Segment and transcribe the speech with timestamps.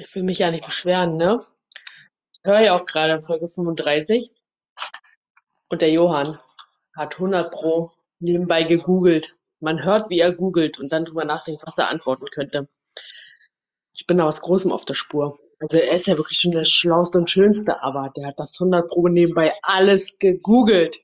[0.00, 1.44] Ich will mich ja nicht beschweren, ne?
[2.32, 4.30] Ich höre ja auch gerade Folge 35
[5.70, 6.38] und der Johann
[6.96, 7.90] hat 100 pro
[8.20, 9.36] nebenbei gegoogelt.
[9.58, 12.68] Man hört, wie er googelt und dann drüber nachdenkt, was er antworten könnte.
[13.92, 15.36] Ich bin da was Großem auf der Spur.
[15.58, 18.88] Also er ist ja wirklich schon der Schlauste und Schönste, aber der hat das 100
[18.88, 20.98] pro nebenbei alles gegoogelt.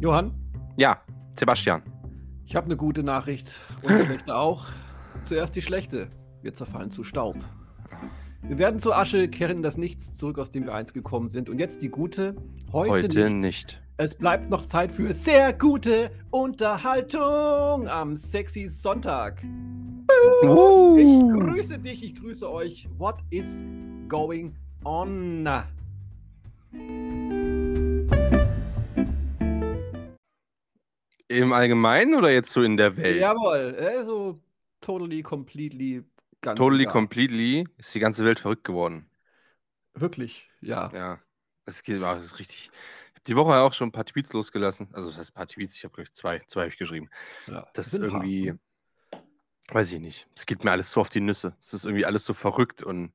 [0.00, 0.32] Johann,
[0.78, 1.04] Ja,
[1.36, 1.91] Sebastian.
[2.52, 4.66] Ich habe eine gute Nachricht und eine schlechte auch.
[5.24, 6.08] Zuerst die schlechte.
[6.42, 7.36] Wir zerfallen zu Staub.
[8.42, 11.48] Wir werden zur Asche, kehren in das Nichts zurück, aus dem wir einst gekommen sind.
[11.48, 12.36] Und jetzt die gute.
[12.70, 13.40] Heute, Heute nicht.
[13.40, 13.82] nicht.
[13.96, 19.42] Es bleibt noch Zeit für sehr gute Unterhaltung am sexy Sonntag.
[19.42, 21.30] Ich Uh.
[21.32, 22.86] grüße dich, ich grüße euch.
[22.98, 23.62] What is
[24.10, 24.52] going
[24.84, 25.48] on?
[31.38, 33.20] Im Allgemeinen oder jetzt so in der Welt?
[33.20, 34.38] Jawohl, also
[34.80, 36.04] totally, completely,
[36.40, 36.92] ganz Totally, egal.
[36.92, 39.08] completely ist die ganze Welt verrückt geworden.
[39.94, 40.90] Wirklich, ja.
[40.94, 41.20] Ja.
[41.64, 42.70] Es geht das ist richtig.
[42.72, 44.88] Ich habe die Woche auch schon ein paar Tweets losgelassen.
[44.92, 47.08] Also, das heißt ein paar Tweets, ich habe, glaube ich, zwei, zwei habe ich geschrieben.
[47.46, 47.66] ja.
[47.74, 48.54] Das ist irgendwie,
[49.68, 50.28] weiß ich nicht.
[50.34, 51.56] Es geht mir alles so auf die Nüsse.
[51.60, 53.12] Es ist irgendwie alles so verrückt und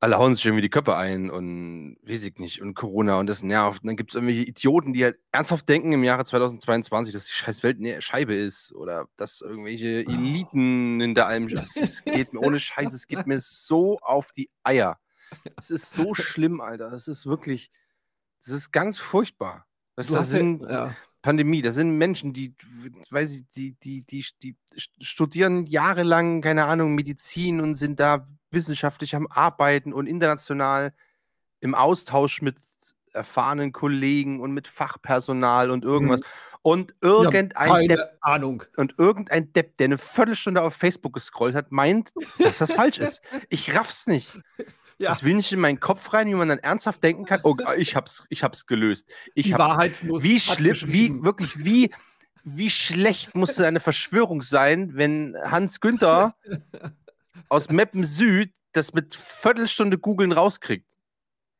[0.00, 2.62] alle hauen sich irgendwie die Köpfe ein und weiß ich nicht.
[2.62, 3.82] Und Corona und das nervt.
[3.82, 7.32] Und dann gibt es irgendwelche Idioten, die halt ernsthaft denken im Jahre 2022, dass die
[7.32, 11.48] scheiß Welt eine Scheibe ist oder dass irgendwelche Eliten hinter allem.
[11.48, 14.98] Es geht mir ohne Scheiß, es geht mir so auf die Eier.
[15.56, 16.90] Es ist so schlimm, Alter.
[16.90, 17.70] Das ist wirklich,
[18.42, 19.66] das ist ganz furchtbar.
[19.96, 20.96] Das, das sind ja.
[21.20, 22.54] Pandemie, das sind Menschen, die,
[23.10, 29.14] weiß ich, die, die, die, die studieren jahrelang, keine Ahnung, Medizin und sind da wissenschaftlich
[29.16, 30.92] am Arbeiten und international
[31.60, 32.56] im Austausch mit
[33.12, 36.20] erfahrenen Kollegen und mit Fachpersonal und irgendwas.
[36.62, 38.62] Und irgendein keine Depp, Ahnung.
[38.76, 43.22] und irgendein Depp, der eine Viertelstunde auf Facebook gescrollt hat, meint, dass das falsch ist.
[43.48, 44.38] Ich raff's nicht.
[44.98, 45.08] Ja.
[45.08, 47.96] Das will nicht in meinen Kopf rein, wie man dann ernsthaft denken kann, oh, ich
[47.96, 49.08] hab's, ich hab's gelöst.
[49.34, 51.90] Ich Die hab's wie schlimm, wie, wirklich, wie,
[52.44, 56.34] wie schlecht musste eine Verschwörung sein, wenn Hans Günther
[57.48, 60.86] aus Meppen Süd das mit Viertelstunde googeln rauskriegt?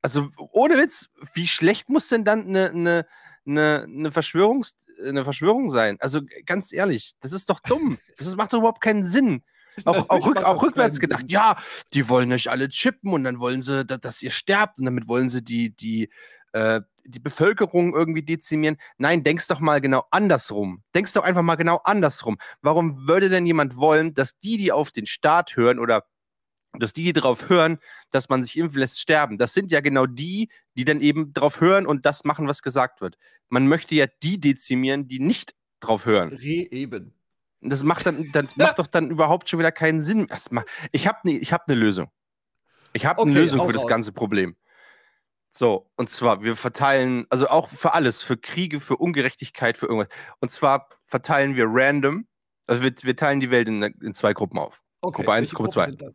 [0.02, 3.06] Also, ohne Witz, wie schlecht muss denn dann eine, eine,
[3.46, 5.96] eine, eine, Verschwörungs, eine Verschwörung sein?
[6.00, 7.98] Also, ganz ehrlich, das ist doch dumm.
[8.16, 9.42] Das ist, macht doch überhaupt keinen Sinn.
[9.84, 11.28] Auch, auch, rück, auch rückwärts gedacht, Sinn.
[11.30, 11.56] ja,
[11.94, 15.06] die wollen euch alle chippen und dann wollen sie, da- dass ihr sterbt und damit
[15.08, 16.10] wollen sie die, die,
[16.52, 18.76] äh, die Bevölkerung irgendwie dezimieren.
[18.98, 20.82] Nein, denkst doch mal genau andersrum.
[20.94, 22.38] Denkst doch einfach mal genau andersrum.
[22.62, 26.04] Warum würde denn jemand wollen, dass die, die auf den Staat hören oder
[26.78, 27.78] dass die, die darauf hören,
[28.10, 29.38] dass man sich impfen lässt, sterben?
[29.38, 33.00] Das sind ja genau die, die dann eben darauf hören und das machen, was gesagt
[33.00, 33.16] wird.
[33.48, 36.30] Man möchte ja die dezimieren, die nicht drauf hören.
[36.30, 37.14] Re eben.
[37.60, 40.26] Das macht dann, das macht doch dann überhaupt schon wieder keinen Sinn.
[40.92, 42.10] Ich habe eine hab ne Lösung.
[42.92, 44.56] Ich habe eine Okay, Lösung hau für das ganze Problem.
[45.52, 50.08] So, und zwar, wir verteilen, also auch für alles, für Kriege, für Ungerechtigkeit, für irgendwas.
[50.40, 52.26] Und zwar verteilen wir random,
[52.68, 54.80] also wir, wir teilen die Welt in, in zwei Gruppen auf.
[55.00, 55.16] Okay.
[55.16, 55.84] Gruppe eins, welche Gruppe Gruppen zwei.
[55.90, 56.14] sind das?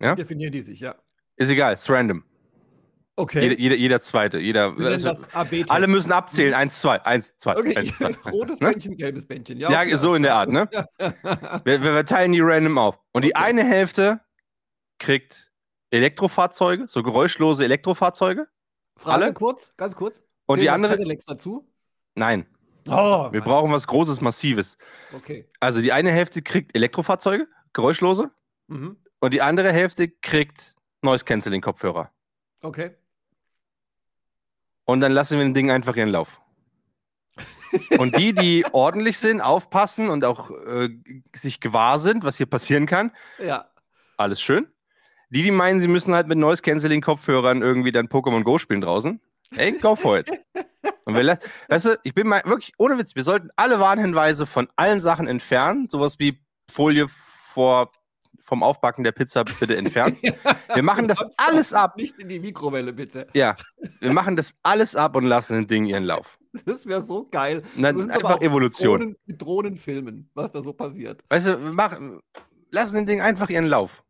[0.00, 0.12] Ja?
[0.12, 0.96] Wie definieren die sich, ja.
[1.36, 2.24] Ist egal, ist random.
[3.16, 3.42] Okay.
[3.42, 4.76] Jeder, jeder, jeder zweite, jeder.
[4.76, 5.12] Also,
[5.68, 6.52] alle müssen abzählen.
[6.52, 7.56] Eins, zwei, eins, zwei.
[7.56, 8.12] Okay, eins, zwei.
[8.32, 8.70] rotes Ne?
[8.70, 9.60] Bändchen, gelbes Bändchen.
[9.60, 10.68] Ja, Ja, so in der Art, ne?
[10.98, 11.14] alles
[11.64, 12.98] Wir, wir verteilen die random auf.
[13.12, 13.44] Und die Okay.
[13.44, 14.20] eine Hälfte
[14.98, 15.52] kriegt
[15.90, 18.48] Elektrofahrzeuge, so geräuschlose Elektrofahrzeuge.
[18.96, 19.34] Frage Alle?
[19.34, 20.22] kurz, ganz kurz.
[20.46, 21.68] Und die Zählen andere, Cadillacs dazu?
[22.14, 22.46] nein.
[22.86, 24.76] Oh, Wir brauchen was Großes, Massives.
[25.14, 25.48] Okay.
[25.58, 28.30] Also die eine Hälfte kriegt Elektrofahrzeuge, geräuschlose.
[28.66, 28.98] Mhm.
[29.20, 32.10] Und die andere Hälfte kriegt Noise Canceling Kopfhörer.
[32.60, 32.94] Okay.
[34.84, 36.42] Und dann lassen wir den Ding einfach ihren Lauf.
[37.98, 40.90] Und die, die ordentlich sind, aufpassen und auch äh,
[41.34, 43.70] sich gewahr sind, was hier passieren kann, Ja.
[44.18, 44.66] alles schön.
[45.30, 48.80] Die, die meinen, sie müssen halt mit Noise Canceling Kopfhörern irgendwie dann Pokémon Go spielen
[48.80, 49.20] draußen,
[49.56, 50.30] ey, go for it.
[51.04, 54.68] Und wir, weißt du, ich bin mal wirklich, ohne Witz, wir sollten alle Warnhinweise von
[54.76, 55.88] allen Sachen entfernen.
[55.90, 56.40] Sowas wie
[56.70, 57.92] Folie vor,
[58.42, 60.16] vom Aufbacken der Pizza bitte entfernen.
[60.74, 61.96] Wir machen das alles ab.
[61.96, 63.26] Nicht in die Mikrowelle, bitte.
[63.32, 63.56] Ja,
[64.00, 66.38] wir machen das alles ab und lassen den Ding ihren Lauf.
[66.66, 67.62] Das wäre so geil.
[67.78, 68.98] Aber einfach Evolution.
[68.98, 71.22] Drohnen, mit Drohnen filmen, was da so passiert.
[71.28, 72.20] Weißt du, wir machen,
[72.70, 74.04] lassen den Ding einfach ihren Lauf.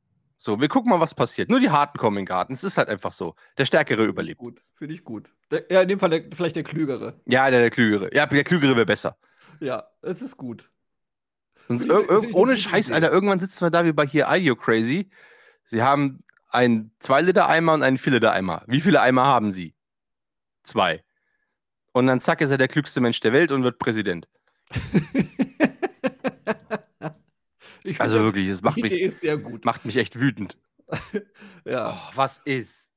[0.44, 1.48] So, wir gucken mal, was passiert.
[1.48, 2.52] Nur die Harten kommen in den Garten.
[2.52, 3.34] Es ist halt einfach so.
[3.56, 4.36] Der Stärkere überlebt.
[4.36, 4.60] gut.
[4.74, 5.32] Finde ich gut.
[5.50, 7.18] Der, ja, in dem Fall der, vielleicht der Klügere.
[7.24, 8.14] Ja, der, der Klügere.
[8.14, 9.16] Ja, der Klügere wäre besser.
[9.60, 10.70] Ja, es ist gut.
[11.66, 12.96] Sonst ohne Scheiß, Idee.
[12.96, 15.08] Alter, irgendwann sitzen wir da wie bei hier Ideo Crazy.
[15.64, 18.64] Sie haben einen 2-Liter-Eimer und einen 4-Liter-Eimer.
[18.66, 19.74] Wie viele Eimer haben Sie?
[20.62, 21.02] Zwei.
[21.92, 24.28] Und dann zack, ist er der klügste Mensch der Welt und wird Präsident.
[27.86, 29.64] Ich Also finde, wirklich, es macht Idee mich, ist sehr gut.
[29.64, 30.58] macht mich echt wütend.
[31.64, 31.92] Ja.
[31.92, 32.90] Oh, was ist?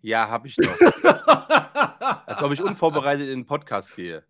[0.00, 0.80] Ja, hab ich doch.
[2.26, 4.24] Als ob ich unvorbereitet in den Podcast gehe.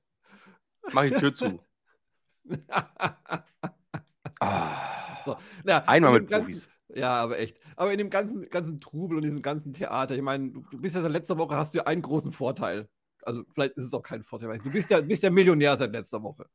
[0.93, 1.61] Mach die Tür zu.
[4.41, 5.37] Ah, so.
[5.65, 6.69] Na, einmal in mit ganzen- Profis.
[6.95, 7.59] Ja, aber echt.
[7.77, 10.95] Aber in dem ganzen, ganzen Trubel und diesem ganzen Theater, ich meine, du, du bist
[10.95, 12.89] ja seit letzter Woche, hast du ja einen großen Vorteil.
[13.23, 15.93] Also vielleicht ist es auch kein Vorteil, weil du bist ja, bist ja Millionär seit
[15.93, 16.47] letzter Woche.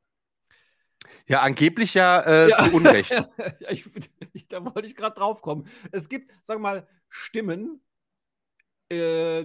[1.28, 2.64] Ja, angeblich ja, äh, Ja.
[2.66, 3.12] zu Unrecht.
[3.60, 3.86] ja, ich,
[4.34, 5.68] ich, da wollte ich gerade drauf kommen.
[5.92, 7.82] Es gibt, sag mal, Stimmen
[8.92, 9.42] äh,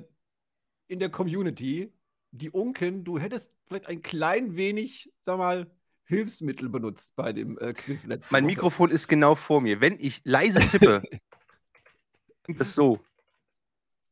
[0.89, 1.93] in der Community,
[2.31, 5.71] die unken, du hättest vielleicht ein klein wenig, sag mal,
[6.07, 8.53] Hilfsmittel benutzt bei dem äh, Quiz letzte Mein Woche.
[8.53, 9.81] Mikrofon ist genau vor mir.
[9.81, 11.03] Wenn ich leise tippe,
[12.45, 13.01] klingt das so.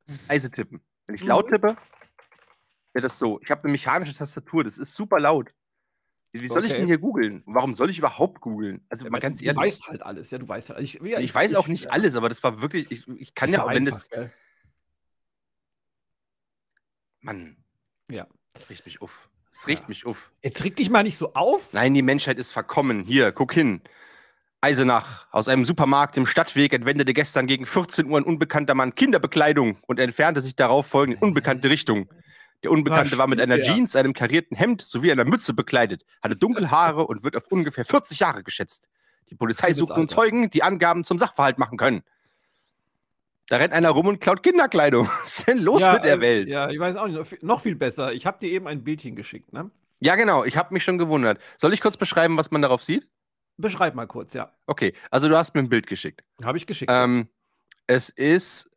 [0.06, 0.80] Das ist leise tippen.
[1.06, 1.54] Wenn ich laut Mhm.
[1.54, 1.76] tippe,
[2.94, 3.38] wäre das so.
[3.42, 5.52] Ich habe eine mechanische Tastatur, das ist super laut.
[6.32, 6.78] Wie soll ich Okay.
[6.80, 7.42] denn hier googeln?
[7.46, 8.84] Warum soll ich überhaupt googeln?
[8.88, 9.60] Also Ja, mal ganz du ehrlich.
[9.60, 10.80] weißt halt alles, ja, du weißt halt.
[10.80, 11.90] Ich, ja, ich, weiß auch nicht ja.
[11.90, 14.32] alles, aber das war wirklich, ich, ich kann ja auch, wenn das, gell?
[17.20, 17.56] Mann.
[18.10, 18.26] Ja.
[18.54, 19.28] Das riecht mich auf.
[19.52, 20.32] Es riecht mich auf.
[20.42, 21.72] Jetzt reg dich mal nicht so auf.
[21.72, 23.04] Nein, die Menschheit ist verkommen.
[23.04, 23.82] Hier, guck hin.
[24.62, 29.76] Eisenach, aus einem Supermarkt im Stadtweg entwendete gestern gegen 14 Uhr ein unbekannter Mann Kinderbekleidung
[29.86, 32.08] und entfernte sich darauf folgend in unbekannte Richtung.
[32.62, 33.64] Der Unbekannte war mit einer ja.
[33.64, 37.84] Jeans, einem karierten Hemd sowie einer Mütze bekleidet, hatte dunkle Haare und wird auf ungefähr
[37.84, 38.88] 40 Jahre geschätzt.
[39.30, 40.08] Die Polizei sucht nun.
[40.08, 42.02] Zeugen, die Angaben zum Sachverhalt machen können.
[43.48, 45.08] Da rennt einer rum und klaut Kinderkleidung.
[45.22, 46.52] Was ist denn los mit der äh, Welt?
[46.52, 47.42] Ja, ich weiß auch nicht.
[47.42, 48.12] Noch viel- besser.
[48.12, 49.70] Ich habe dir eben ein Bildchen geschickt, ne?
[50.00, 50.44] Ja, genau.
[50.44, 51.40] Ich habe mich schon gewundert.
[51.58, 53.08] Soll ich kurz beschreiben, was man darauf sieht?
[53.56, 54.52] Beschreib mal kurz, ja.
[54.66, 56.24] Okay, also du hast mir ein Bild geschickt.
[56.42, 56.90] Habe ich geschickt.
[56.92, 57.28] Ähm,
[57.86, 58.70] es ist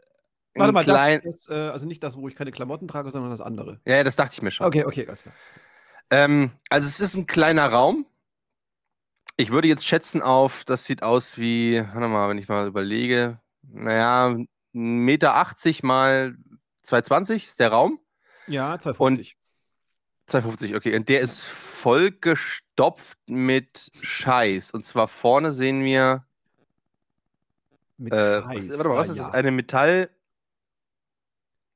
[0.56, 1.22] Warte mal, klein.
[1.24, 3.80] das ist, äh, also nicht das, wo ich keine Klamotten trage, sondern das andere.
[3.86, 4.66] Ja, ja, das dachte ich mir schon.
[4.66, 5.36] Okay, okay, alles klar.
[6.12, 8.06] Ähm, also es ist ein kleiner Raum.
[9.38, 13.40] Ich würde jetzt schätzen auf, das sieht aus wie, warte mal, wenn ich mal überlege,
[13.64, 15.34] naja, 1,80 Meter
[15.84, 16.38] mal
[16.86, 18.00] 2,20 ist der Raum.
[18.48, 19.36] Ja, 250.
[20.30, 20.96] 2,50, okay.
[20.96, 24.72] Und der ist vollgestopft mit Scheiß.
[24.72, 26.26] Und zwar vorne sehen wir
[27.98, 28.70] Mit Äh, Scheiß.
[28.70, 29.24] was, warte mal, was Ah, ist ja.
[29.26, 29.34] das?
[29.34, 30.10] Eine Metall.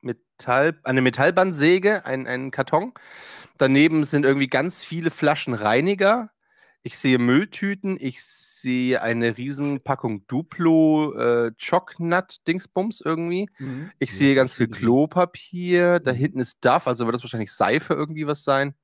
[0.01, 2.93] Metall, eine Metallbandsäge, ein, ein Karton.
[3.57, 6.31] Daneben sind irgendwie ganz viele Flaschen Reiniger.
[6.81, 13.49] Ich sehe Mülltüten, ich sehe eine riesen Packung Duplo äh, Chocknut-Dingsbums irgendwie.
[13.59, 13.91] Mhm.
[13.99, 14.67] Ich sehe ganz viel.
[14.69, 15.99] Klopapier.
[15.99, 16.17] Da Mhm.
[16.17, 18.75] hinten ist Duff, also wird das wahrscheinlich Seife irgendwie was sein.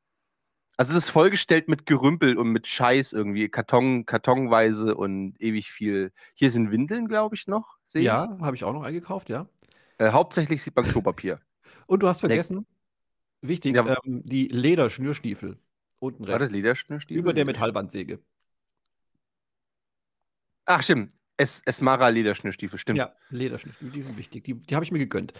[0.77, 6.11] Also es ist vollgestellt mit Gerümpel und mit Scheiß irgendwie, Karton, kartonweise und ewig viel.
[6.33, 7.77] Hier sind Windeln, glaube ich, noch.
[7.93, 9.47] Ja, habe ich auch noch eingekauft, ja.
[9.97, 11.39] Äh, hauptsächlich sieht man Klopapier.
[11.87, 12.65] Und du hast vergessen,
[13.41, 15.57] wichtig, Ja, ähm, die Lederschnürstiefel.
[15.99, 16.53] Unten War das rechts.
[16.53, 17.19] Lederschnürstiefel?
[17.21, 18.19] Über der Metallbandsäge.
[20.65, 21.11] Ach, stimmt.
[21.37, 22.97] Es, Esmara Lederschnürstiefel, stimmt.
[22.97, 24.45] Ja, Lederschnürstiefel, die sind wichtig.
[24.45, 25.33] Die, die habe ich mir gegönnt.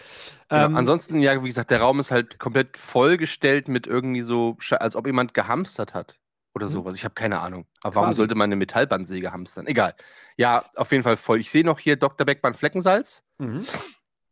[0.49, 0.65] Genau.
[0.65, 4.95] Ähm, Ansonsten, ja, wie gesagt, der Raum ist halt komplett vollgestellt mit irgendwie so, als
[4.97, 6.19] ob jemand gehamstert hat
[6.53, 6.71] oder Mhm.
[6.71, 6.95] sowas.
[6.95, 7.65] Ich habe keine Ahnung.
[7.81, 8.17] Aber warum Quasi.
[8.17, 9.67] sollte man eine Metallbandsäge hamstern?
[9.67, 9.95] Egal.
[10.35, 11.39] Ja, auf jeden Fall voll.
[11.39, 12.25] Ich sehe noch hier Dr.
[12.25, 13.23] Beckmann Fleckensalz.
[13.37, 13.65] mhm.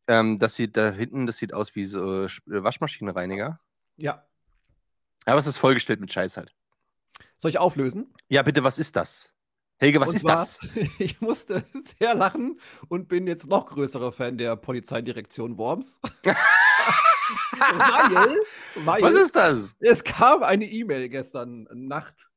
[0.08, 3.60] Ähm, das sieht da hinten, das sieht aus wie so äh, äh, Waschmaschinenreiniger.
[3.98, 4.26] Ja.
[5.26, 6.54] Aber es ist vollgestellt mit Scheiß halt.
[7.40, 8.14] Soll ich auflösen?
[8.30, 9.34] Ja, bitte, was ist das?
[9.78, 10.60] Helge, was Und ist zwar, das?
[11.00, 11.64] Ich musste
[12.00, 16.00] sehr lachen und bin jetzt noch größerer Fan der Polizeidirektion Worms.
[17.54, 18.38] weil,
[18.86, 19.76] weil Was ist das?
[19.80, 22.28] es kam eine E-Mail gestern Nacht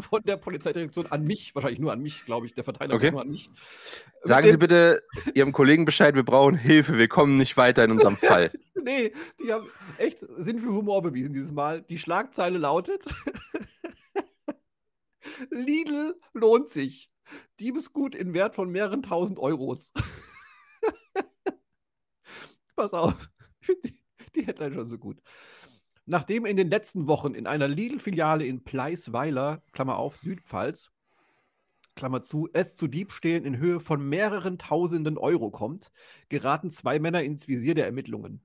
[0.00, 3.10] von der Polizeidirektion an mich, wahrscheinlich nur an mich, glaube ich, der Verteiler Okay.
[3.10, 3.48] nur an mich.
[4.22, 5.02] Sagen Sie bitte
[5.34, 8.50] Ihrem Kollegen Bescheid, wir brauchen Hilfe, wir kommen nicht weiter in unserem Fall.
[8.82, 9.12] Nee,
[9.42, 11.82] die haben echt Sinn für Humor bewiesen dieses Mal.
[11.82, 13.02] Die Schlagzeile lautet:
[15.50, 17.10] Lidl lohnt sich.
[17.60, 19.90] Diebesgut in Wert von mehreren tausend Euros.
[22.76, 24.02] Pass auf, ich finde die,
[24.34, 25.20] die Headline schon so gut.
[26.06, 30.90] Nachdem in den letzten Wochen in einer Lidl-Filiale in Pleisweiler, Klammer auf, Südpfalz,
[31.94, 35.92] Klammer zu, es zu Diebstählen in Höhe von mehreren tausenden Euro kommt,
[36.28, 38.42] geraten zwei Männer ins Visier der Ermittlungen.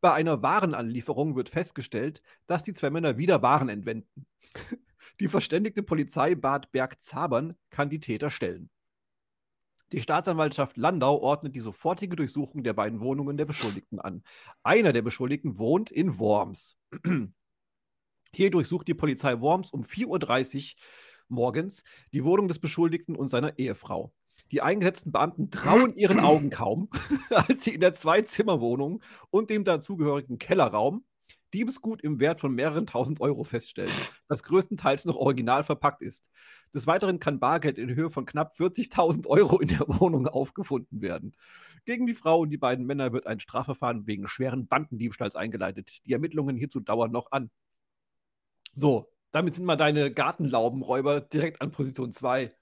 [0.00, 4.26] Bei einer Warenanlieferung wird festgestellt, dass die zwei Männer wieder Waren entwenden.
[5.20, 8.68] Die verständigte Polizei Bad Bergzabern kann die Täter stellen.
[9.92, 14.24] Die Staatsanwaltschaft Landau ordnet die sofortige Durchsuchung der beiden Wohnungen der Beschuldigten an.
[14.64, 16.76] Einer der Beschuldigten wohnt in Worms.
[18.34, 20.82] Hier durchsucht die Polizei Worms um 4.30 Uhr
[21.28, 21.82] morgens
[22.12, 24.12] die Wohnung des Beschuldigten und seiner Ehefrau.
[24.50, 26.90] Die eingesetzten Beamten trauen ihren Augen kaum,
[27.30, 31.04] als sie in der Zwei-Zimmer-Wohnung und dem dazugehörigen Kellerraum
[31.54, 33.92] Diebesgut im Wert von mehreren tausend Euro feststellen,
[34.26, 36.26] das größtenteils noch original verpackt ist.
[36.74, 41.36] Des Weiteren kann Bargeld in Höhe von knapp 40.000 Euro in der Wohnung aufgefunden werden.
[41.84, 46.04] Gegen die Frau und die beiden Männer wird ein Strafverfahren wegen schweren Bandendiebstahls eingeleitet.
[46.06, 47.50] Die Ermittlungen hierzu dauern noch an.
[48.72, 52.52] So, damit sind mal deine Gartenlaubenräuber direkt an Position 2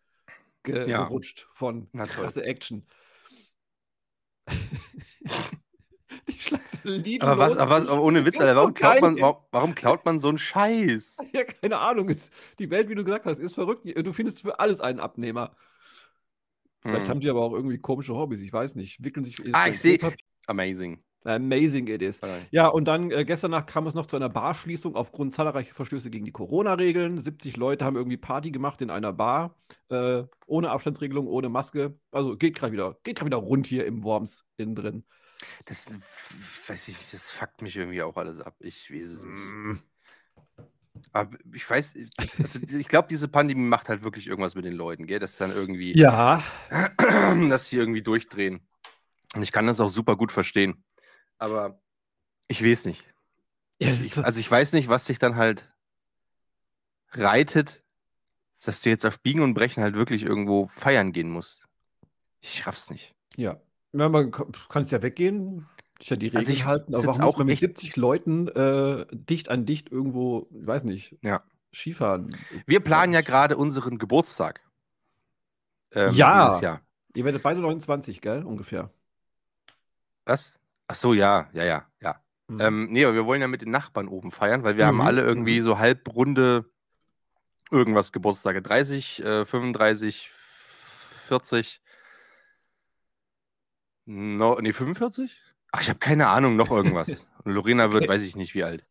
[0.64, 1.04] ge Ja.
[1.04, 2.86] gerutscht von Na krasse Action.
[7.20, 10.18] Aber was, aber was, ohne Witz, Alter, warum doch klaut, man, warum, warum klaut man
[10.18, 11.18] so einen Scheiß?
[11.32, 12.08] Ja, keine Ahnung.
[12.08, 13.84] Ist, die Welt, wie du gesagt hast, ist verrückt.
[13.84, 15.54] Du findest für alles einen Abnehmer.
[16.80, 17.08] Vielleicht Hm.
[17.10, 19.02] haben die aber auch irgendwie komische Hobbys, ich weiß nicht.
[19.04, 19.36] Wickeln sich.
[19.54, 20.16] Ah, ich seh- Papier-
[20.46, 21.02] Amazing.
[21.24, 22.20] Amazing it is.
[22.50, 26.10] Ja, und dann äh, gestern Nacht kam es noch zu einer Barschließung aufgrund zahlreicher Verstöße
[26.10, 27.20] gegen die Corona-Regeln.
[27.20, 29.54] 70 Leute haben irgendwie Party gemacht in einer Bar,
[29.88, 31.96] äh, ohne Abstandsregelung, ohne Maske.
[32.10, 35.04] Also geht gerade wieder, geht gerade wieder rund hier im Worms innen drin.
[35.66, 35.86] Das
[36.66, 38.56] weiß ich, nicht, das fuckt mich irgendwie auch alles ab.
[38.60, 39.84] Ich weiß es nicht.
[41.12, 41.94] Aber ich weiß,
[42.38, 45.18] also ich glaube, diese Pandemie macht halt wirklich irgendwas mit den Leuten, gell?
[45.18, 46.42] Dass dann irgendwie, Ja.
[47.48, 48.66] dass sie irgendwie durchdrehen.
[49.34, 50.84] Und ich kann das auch super gut verstehen.
[51.38, 51.82] Aber
[52.48, 53.04] ich weiß nicht.
[53.78, 55.70] ja Ich, also ich weiß nicht, was sich dann halt
[57.10, 57.82] reitet,
[58.64, 61.66] dass du jetzt auf Biegen und Brechen halt wirklich irgendwo feiern gehen musst.
[62.40, 63.14] Ich raff's nicht.
[63.36, 63.60] Ja.
[63.92, 65.66] Ja man kann es ja weggehen,
[65.98, 68.48] sich ja die Regeln Also ich halten, aber warum auch man mit echt- 70 Leuten
[68.48, 71.42] äh, dicht an dicht irgendwo, ich weiß nicht, Ja.
[71.74, 72.34] Skifahren?
[72.66, 74.60] Wir planen ja gerade unseren Geburtstag.
[75.92, 76.46] Ähm, Ja.
[76.48, 76.80] Dieses Jahr.
[77.14, 78.44] Ihr werdet beide 29, gell?
[78.44, 78.90] Ungefähr.
[80.24, 80.58] Was?
[80.88, 82.16] Ach so, ja, ja, ja, ja.
[82.48, 82.60] Mhm.
[82.60, 85.00] Ähm, nee, aber wir wollen ja mit den Nachbarn oben feiern, weil wir haben Mhm,
[85.02, 86.66] alle irgendwie so halbrunde
[87.70, 88.60] irgendwas Geburtstage.
[88.62, 91.80] 30, äh, 35, 40.
[94.04, 95.38] No, nee, 45?
[95.72, 97.26] Ach, ich habe keine Ahnung, noch irgendwas.
[97.44, 98.12] Und Lorena wird, Okay.
[98.12, 98.84] weiß ich nicht wie alt.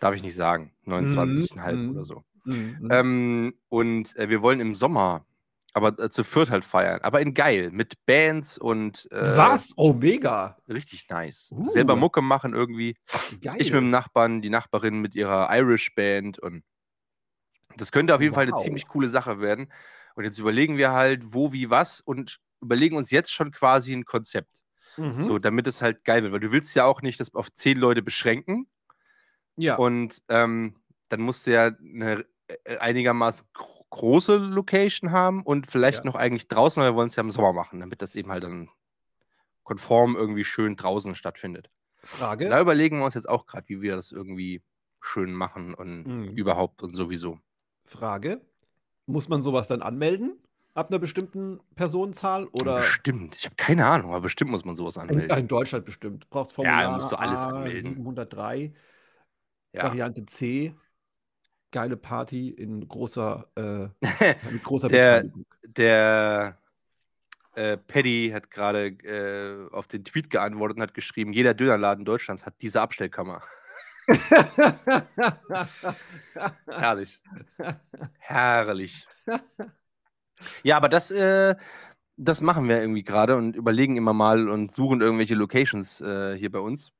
[0.00, 0.72] Darf ich nicht sagen.
[0.86, 2.24] 29,5 Mhm, oder so.
[2.44, 2.88] Mhm.
[2.90, 5.26] Ähm, und äh, wir wollen im Sommer,
[5.74, 7.00] aber äh, zu viert halt feiern.
[7.02, 9.72] Aber in geil, mit Bands und äh, Was?
[9.76, 10.56] Oh, mega.
[10.68, 11.50] richtig nice.
[11.52, 11.66] Uh.
[11.68, 12.96] Selber Mucke machen irgendwie.
[13.42, 13.56] Geil.
[13.58, 16.62] Ich mit dem Nachbarn, die Nachbarin mit ihrer Irish Band und
[17.76, 18.62] das könnte auf jeden Fall eine Wow.
[18.62, 19.70] ziemlich coole Sache werden.
[20.14, 24.04] Und jetzt überlegen wir halt, wo, wie, was und überlegen uns jetzt schon quasi ein
[24.04, 24.62] Konzept.
[24.96, 25.22] Mhm.
[25.22, 26.32] So, damit es halt geil wird.
[26.32, 28.66] Weil du willst ja auch nicht das auf zehn Leute beschränken.
[29.56, 29.76] ja.
[29.76, 30.76] Und ähm,
[31.08, 32.26] dann musst du ja eine
[32.64, 36.04] äh, einigermaßen gro- große Location haben und vielleicht Ja.
[36.04, 38.42] noch eigentlich draußen, weil wir wollen es ja im Sommer machen, damit das eben halt
[38.44, 38.68] dann
[39.62, 41.70] konform irgendwie schön draußen stattfindet.
[42.02, 42.48] Frage.
[42.48, 44.62] Da überlegen wir uns jetzt auch gerade, wie wir das irgendwie
[45.00, 46.24] schön machen und Mhm.
[46.36, 47.38] überhaupt und sowieso.
[47.84, 48.40] Frage.
[49.06, 50.38] Muss man sowas dann anmelden?
[50.78, 52.44] Ab einer bestimmten Personenzahl?
[52.52, 53.34] Oder Bestimmt.
[53.34, 55.36] Ich habe keine Ahnung, aber bestimmt muss man sowas in, anmelden.
[55.38, 56.22] in Deutschland bestimmt.
[56.22, 57.94] Du brauchst Formular da musst du alles A anmelden.
[57.96, 58.72] 703,
[59.72, 59.82] Ja.
[59.84, 60.72] Variante C.
[61.72, 63.88] Geile Party in großer, äh,
[64.52, 65.46] mit großer Der- Beteiligung.
[65.64, 66.58] Der
[67.56, 72.46] äh, Paddy hat gerade äh, auf den Tweet geantwortet und hat geschrieben, jeder Dönerladen Deutschlands
[72.46, 73.42] hat diese Abstellkammer.
[76.68, 77.20] Herrlich.
[78.18, 79.06] Herrlich.
[80.62, 81.54] Ja, aber das, äh,
[82.16, 86.50] das machen wir irgendwie gerade und überlegen immer mal und suchen irgendwelche Locations äh, hier
[86.50, 86.92] bei uns.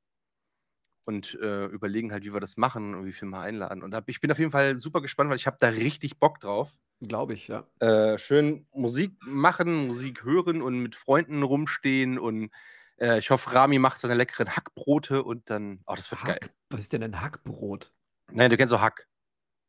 [1.05, 3.81] Und äh, überlegen halt, wie wir das machen und wie viel wir einladen.
[3.81, 6.39] Und hab, ich bin auf jeden Fall super gespannt, weil ich habe da richtig Bock
[6.39, 6.77] drauf.
[7.01, 7.65] Glaube ich, ja.
[7.79, 12.19] Äh, schön Musik machen, Musik hören und mit Freunden rumstehen.
[12.19, 12.51] Und
[12.97, 15.81] äh, ich hoffe, Rami macht seine leckeren Hackbrote und dann.
[15.87, 16.39] Oh, das wird geil.
[16.41, 16.51] Hack?
[16.69, 17.91] Was ist denn ein Hackbrot?
[18.31, 19.07] Nein, du kennst doch Hack.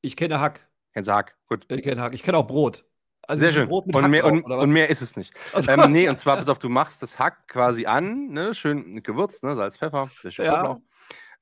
[0.02, 0.68] Ich kenne Hack.
[0.92, 1.38] Kennst du Hack?
[1.46, 1.64] Gut.
[1.68, 2.12] Ich kenne Hack.
[2.14, 2.84] Ich kenne auch Brot.
[3.30, 3.68] Also Sehr schön.
[3.70, 4.60] Und mehr, drauf, und, was?
[4.64, 5.32] und mehr ist es nicht.
[5.54, 8.90] Also- ähm, nee, und zwar, pass auf, du machst das Hack quasi an, ne, schön
[8.90, 10.80] mit Gewürz, ne, Salz, Pfeffer, bisschen Ja.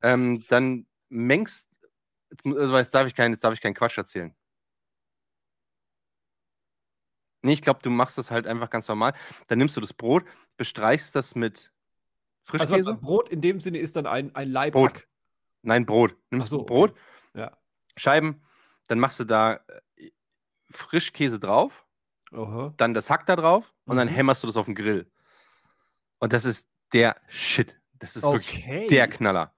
[0.02, 1.70] Ähm, dann mengst,
[2.30, 4.34] jetzt, also jetzt, darf ich keinen, jetzt darf ich keinen Quatsch erzählen.
[7.40, 9.14] Nee, ich glaube, du machst das halt einfach ganz normal.
[9.46, 10.24] Dann nimmst du das Brot,
[10.58, 11.72] bestreichst das mit
[12.48, 12.90] Also Frischkäse.
[12.90, 15.08] warte, Brot in dem Sinne ist dann ein, ein Leib Brot.
[15.62, 16.14] Nein, Brot.
[16.28, 17.40] Nimmst so, du Brot, okay.
[17.40, 17.56] Ja.
[17.96, 18.42] Scheiben,
[18.88, 19.54] dann machst du da
[19.96, 20.10] äh,
[20.70, 21.86] Frischkäse drauf,
[22.32, 22.72] Aha.
[22.76, 24.12] dann das Hack da drauf und dann Mhm.
[24.12, 25.10] hämmerst du das auf den Grill.
[26.18, 27.78] Und das ist der Shit.
[27.98, 28.86] Das ist wirklich Okay.
[28.88, 29.54] der Knaller.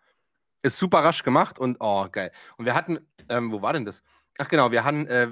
[0.63, 2.33] Ist super rasch gemacht und oh, geil.
[2.59, 2.99] Und wir hatten,
[3.29, 4.03] ähm, wo war denn das?
[4.39, 5.29] Ach genau, wir hatten, äh,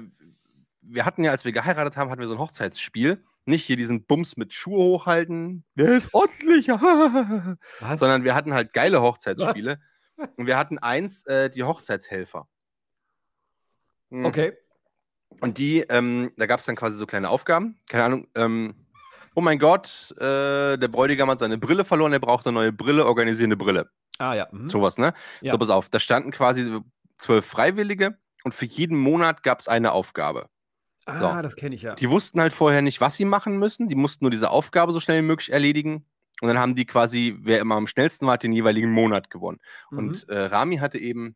[0.81, 3.23] wir hatten ja, als wir geheiratet haben, hatten wir so ein Hochzeitsspiel.
[3.45, 5.63] Nicht hier diesen Bums mit Schuhe hochhalten.
[5.75, 6.79] Wer ist ordentlicher?
[7.79, 7.99] Was?
[7.99, 9.79] Sondern wir hatten halt geile Hochzeitsspiele.
[10.35, 12.47] und wir hatten eins, äh, die Hochzeitshelfer.
[14.11, 14.25] Hm.
[14.25, 14.57] okay.
[15.41, 17.77] Und die, ähm, da gab es dann quasi so kleine Aufgaben.
[17.87, 18.75] Keine Ahnung, ähm,
[19.35, 23.05] oh mein Gott, äh, der Bräutigam hat seine Brille verloren, er braucht eine neue Brille,
[23.05, 23.89] organisiere eine Brille.
[24.17, 24.47] Ah ja.
[24.51, 24.67] Mhm.
[24.67, 25.13] Sowas, ne?
[25.41, 25.51] Ja.
[25.51, 26.79] So, pass auf, da standen quasi
[27.17, 30.49] zwölf Freiwillige und für jeden Monat gab es eine Aufgabe.
[31.05, 31.25] so.
[31.25, 31.95] ah, das kenne ich ja.
[31.95, 33.87] Die wussten halt vorher nicht, was sie machen müssen.
[33.87, 36.05] Die mussten nur diese Aufgabe so schnell wie möglich erledigen.
[36.41, 39.59] Und dann haben die quasi, wer immer am schnellsten war, hat den jeweiligen Monat gewonnen.
[39.91, 39.97] Mhm.
[39.97, 41.35] Und äh, Rami hatte eben,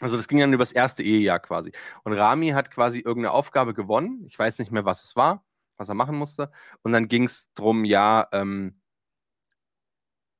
[0.00, 1.72] also das ging dann über das erste Ehejahr quasi.
[2.04, 4.24] Und Rami hat quasi irgendeine Aufgabe gewonnen.
[4.26, 5.44] Ich weiß nicht mehr, was es war,
[5.76, 6.50] was er machen musste.
[6.82, 8.80] Und dann ging es darum, ja, ähm,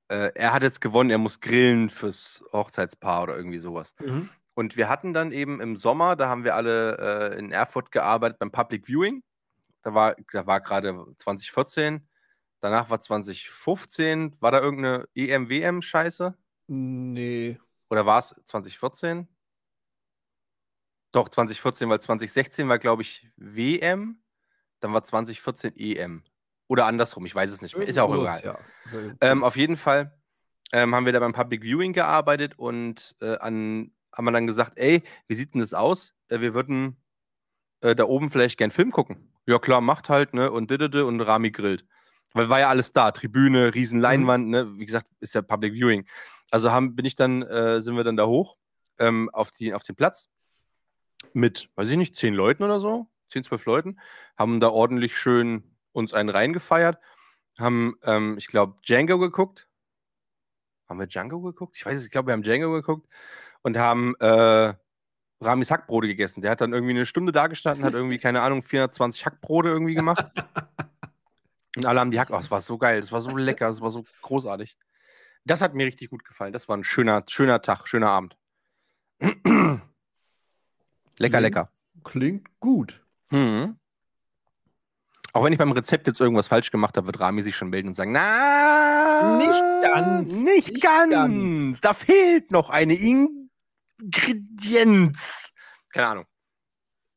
[0.08, 3.94] äh, er hat jetzt gewonnen, er muss grillen fürs Hochzeitspaar oder irgendwie sowas.
[4.00, 4.28] Mhm.
[4.54, 8.38] Und wir hatten dann eben im Sommer, da haben wir alle äh, in Erfurt gearbeitet
[8.38, 9.22] beim Public Viewing.
[9.82, 12.06] Da war, da war gerade 2014.
[12.60, 14.36] Danach war 2015.
[14.40, 16.36] War da irgendeine EM-WM-Scheiße?
[16.68, 17.58] Nee.
[17.88, 19.28] Oder war es 2014?
[21.12, 24.22] Doch, 2014, weil 2016 war, glaube ich, WM.
[24.80, 26.24] Dann war 2014 EM.
[26.66, 27.86] Oder andersrum, ich weiß es nicht mehr.
[27.86, 28.42] Ist ja auch egal.
[28.42, 28.58] Ja.
[29.20, 30.18] Ähm, auf jeden Fall
[30.72, 34.78] ähm, haben wir da beim Public Viewing gearbeitet und äh, an, haben wir dann gesagt,
[34.78, 36.14] ey, wie sieht denn das aus?
[36.28, 36.96] Äh, wir würden
[37.82, 39.30] äh, da oben vielleicht gern Film gucken.
[39.46, 40.50] Ja klar, macht halt, ne?
[40.50, 41.84] Und didede und Rami grillt.
[42.32, 44.78] Weil war ja alles da, Tribüne, riesen Leinwand, ne?
[44.78, 46.06] Wie gesagt, ist ja Public Viewing.
[46.50, 48.56] Also haben, bin ich dann, äh, sind wir dann da hoch
[48.98, 50.30] ähm, auf, die, auf den Platz
[51.34, 53.98] mit, weiß ich nicht, zehn Leuten oder so, zehn, zwölf Leuten,
[54.36, 56.98] haben da ordentlich schön uns einen reingefeiert,
[57.58, 59.68] haben, ähm, ich glaube, Django geguckt.
[60.88, 61.76] Haben wir Django geguckt?
[61.76, 63.08] Ich weiß es, ich glaube, wir haben Django geguckt
[63.62, 64.74] und haben äh,
[65.40, 66.42] Ramis Hackbrote gegessen.
[66.42, 69.94] Der hat dann irgendwie eine Stunde da gestanden, hat irgendwie, keine Ahnung, 420 Hackbrote irgendwie
[69.94, 70.30] gemacht.
[71.76, 72.28] Und alle haben die Hack.
[72.30, 74.76] Oh, es war so geil, es war so lecker, es war so großartig.
[75.44, 76.52] Das hat mir richtig gut gefallen.
[76.52, 78.36] Das war ein schöner, schöner Tag, schöner Abend.
[81.22, 81.42] Lecker, Mhm.
[81.44, 81.70] lecker.
[82.04, 83.04] Klingt gut.
[83.30, 83.76] Mhm.
[85.32, 87.88] Auch wenn ich beim Rezept jetzt irgendwas falsch gemacht habe, wird Rami sich schon melden
[87.88, 91.10] und sagen, na, Nicht ganz, nicht, nicht ganz.
[91.10, 92.94] ganz." da fehlt noch eine
[94.02, 95.52] Ingredienz.
[95.88, 96.26] Keine Ahnung.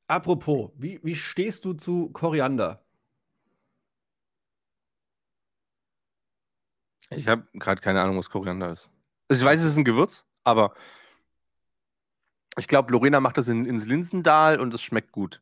[0.08, 2.86] Apropos, wie, wie stehst du zu Koriander?
[7.10, 8.90] Ich habe gerade keine Ahnung, was Koriander ist.
[9.30, 10.74] Ich weiß, es ist ein Gewürz, aber
[12.58, 15.42] ich glaube, Lorena macht das in, ins Linsendal und es schmeckt gut.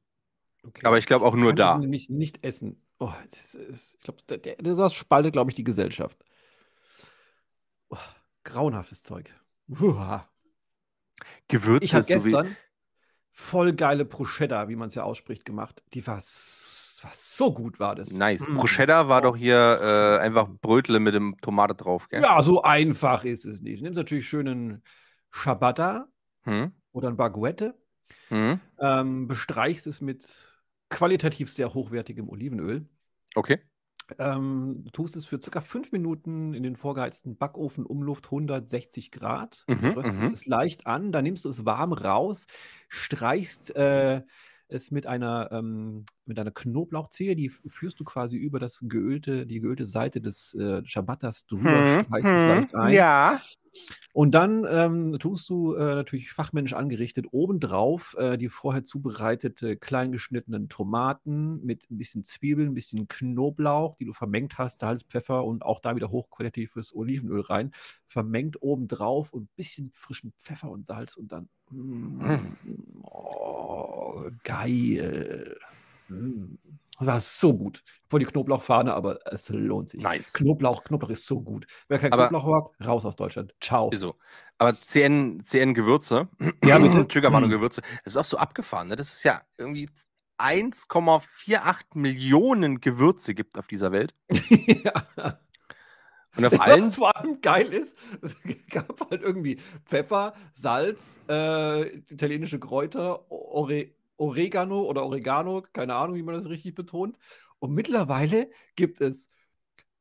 [0.65, 0.85] Okay.
[0.85, 1.73] Aber ich glaube auch nur kann da.
[1.73, 2.81] das nämlich nicht essen.
[2.99, 4.19] Oh, das ist, ich glaube,
[4.57, 6.17] das spaltet, glaube ich, die Gesellschaft.
[7.89, 7.97] Oh,
[8.43, 9.29] grauenhaftes Zeug.
[9.67, 10.27] Uah.
[11.47, 12.31] Gewürze Ich habe ist so wie.
[12.31, 12.55] gestern
[13.31, 15.83] voll geile Bruschetta, wie man es ja ausspricht, gemacht.
[15.93, 18.11] Die war, s- war so gut, war das.
[18.11, 18.47] Nice.
[18.47, 18.53] Mm.
[18.55, 22.21] Bruschetta war doch hier äh, einfach Brötle mit dem Tomate drauf, gell?
[22.21, 23.81] Ja, so einfach ist es nicht.
[23.81, 24.83] Nimmst natürlich schönen
[25.33, 26.07] Ciabatta
[26.45, 26.71] Hm?
[26.93, 27.75] Oder ein Baguette,
[28.29, 28.59] Hm?
[28.79, 30.47] ähm, bestreichst es mit
[30.89, 32.87] qualitativ sehr hochwertigem Olivenöl.
[33.35, 33.63] Okay.
[34.19, 39.65] Ähm, tust es für circa fünf Minuten in den vorgeheizten Backofen Umluft 160 Grad.
[39.67, 40.33] Mhm, röstest mhm.
[40.33, 42.45] es leicht an, dann nimmst du es warm raus,
[42.89, 44.21] streichst äh,
[44.67, 49.61] es mit einer, ähm, mit einer Knoblauchzehe, die führst du quasi über das geölte, die
[49.61, 53.05] geölte Seite des äh, Ciabattas drüber, streichst es leicht ein.
[53.29, 53.39] Hm, Ja.
[54.13, 60.11] Und dann ähm, tust du äh, natürlich fachmännisch angerichtet obendrauf äh, die vorher zubereitete klein
[60.11, 65.43] geschnittenen Tomaten mit ein bisschen Zwiebeln, ein bisschen Knoblauch, die du vermengt hast, Salz, Pfeffer
[65.43, 67.71] und auch da wieder hochqualitatives Olivenöl rein.
[68.07, 71.49] Vermengt obendrauf und ein bisschen frischen Pfeffer und Salz und dann.
[71.71, 72.55] Mm,
[73.03, 75.57] oh, geil.
[76.09, 76.55] Mm.
[76.99, 77.83] Das war so gut.
[78.09, 80.01] Vor die Knoblauchfahne, aber es lohnt sich.
[80.01, 80.31] Nice.
[80.33, 81.65] Knoblauch, Knoblauch ist so gut.
[81.87, 82.45] Wer kein Aber- Knoblauch
[82.77, 83.53] mag, raus aus Deutschland.
[83.59, 83.89] Ciao.
[83.89, 84.15] Ist so.
[84.59, 86.29] Aber CN, CN Gewürze,
[86.63, 87.07] Ja, bitte.
[87.07, 87.57] Triggerwarnung Hm.
[87.57, 88.87] Gewürze, das ist auch so abgefahren.
[88.89, 88.95] Ne?
[88.95, 89.89] Das ist ja irgendwie
[90.37, 94.13] 1,48 Millionen Gewürze gibt auf dieser Welt.
[94.29, 94.93] ja.
[96.35, 98.35] Und auf allen Was vor allem geil ist, es
[98.71, 106.23] gab halt irgendwie Pfeffer, Salz, äh, italienische Kräuter, Ore Oregano oder Oregano, keine Ahnung, wie
[106.23, 107.17] man das richtig betont.
[107.59, 109.27] Und mittlerweile gibt es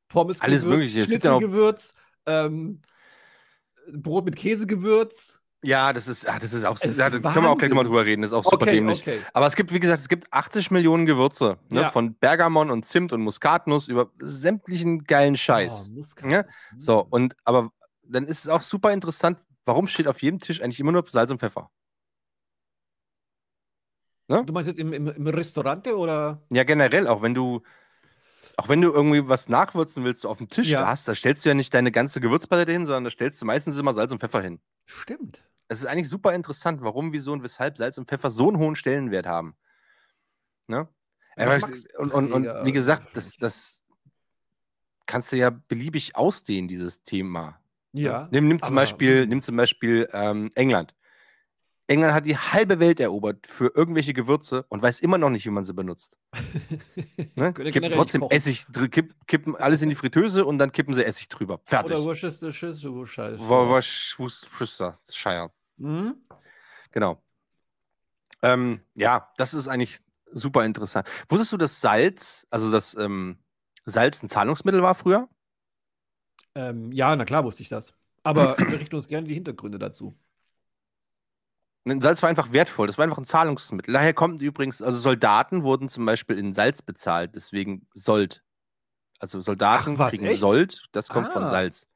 [0.09, 1.05] Pommes, Alles Mögliche.
[1.05, 1.95] Schnitzelgewürz,
[2.27, 2.83] ähm,
[3.91, 5.39] Brot mit Käsegewürz.
[5.65, 8.05] Ja, das ist, ah, das ist auch, ist da können wir auch gleich nochmal drüber
[8.05, 9.01] reden, das ist auch super Okay, dämlich.
[9.03, 9.21] okay.
[9.33, 11.59] Aber es gibt, wie gesagt, es gibt 80 Millionen Gewürze.
[11.71, 11.83] Ne?
[11.83, 11.91] Ja.
[11.91, 15.93] Von Bergamon und Zimt und Muskatnuss über sämtlichen geilen Scheiß.
[15.95, 16.29] Oh.
[16.29, 16.45] Ja,
[16.77, 17.71] So, und aber
[18.03, 21.31] dann ist es auch super interessant, warum steht auf jedem Tisch eigentlich immer nur Salz
[21.31, 21.71] und Pfeffer?
[24.43, 26.43] Du meinst jetzt im, im, im Restaurant oder?
[26.51, 27.63] Ja, generell, auch wenn du,
[28.57, 30.87] auch wenn du irgendwie was nachwürzen willst, du auf dem Tisch Ja.
[30.87, 33.79] hast, da stellst du ja nicht deine ganze Gewürzpalette hin, sondern da stellst du meistens
[33.79, 34.61] immer Salz und Pfeffer hin.
[34.87, 35.43] Stimmt.
[35.69, 38.77] Es ist eigentlich super interessant, warum, wieso und weshalb Salz und Pfeffer so einen hohen
[38.77, 39.55] Stellenwert haben.
[40.67, 40.89] Ne?
[41.37, 41.53] Es-
[41.97, 42.65] und, und, und Geschmacksträger.
[42.67, 43.83] wie gesagt, das, das
[45.07, 47.59] kannst du ja beliebig ausdehnen, dieses Thema.
[47.93, 48.29] Ja.
[48.31, 50.95] Nimm, nimm, zum, Beispiel, nimm zum Beispiel ähm, England.
[51.89, 55.51] England hat die halbe Welt erobert für irgendwelche Gewürze und weiß immer noch nicht, wie
[55.51, 56.19] man sie benutzt.
[57.35, 57.55] Ne?
[57.55, 58.23] Kippen trotzdem.
[58.29, 61.61] Essig, kipp, kippen alles in die Fritteuse und dann kippen sie Essig drüber.
[61.65, 61.97] Fertig.
[61.97, 65.51] Oder Worcestershire Worcestershire.
[65.79, 66.17] Mhm.
[66.91, 67.23] Genau.
[68.43, 69.99] Ähm, ja, das ist eigentlich
[70.31, 71.09] super interessant.
[71.29, 73.39] Wusstest du, dass Salz, also dass ähm,
[73.87, 75.29] Salz ein Zahlungsmittel war früher?
[76.55, 77.95] Ähm, ja, na klar wusste ich das.
[78.23, 80.17] Aber berichten uns gerne die Hintergründe dazu.
[82.01, 83.93] Salz war einfach wertvoll, das war einfach ein Zahlungsmittel.
[83.93, 88.43] Daher kommt übrigens, also Soldaten wurden zum Beispiel in Salz bezahlt, deswegen Sold.
[89.19, 90.41] Also Soldaten Ach, was, kriegen echt?
[90.41, 91.49] Sold, das kommt von Ah.
[91.49, 91.89] Salz.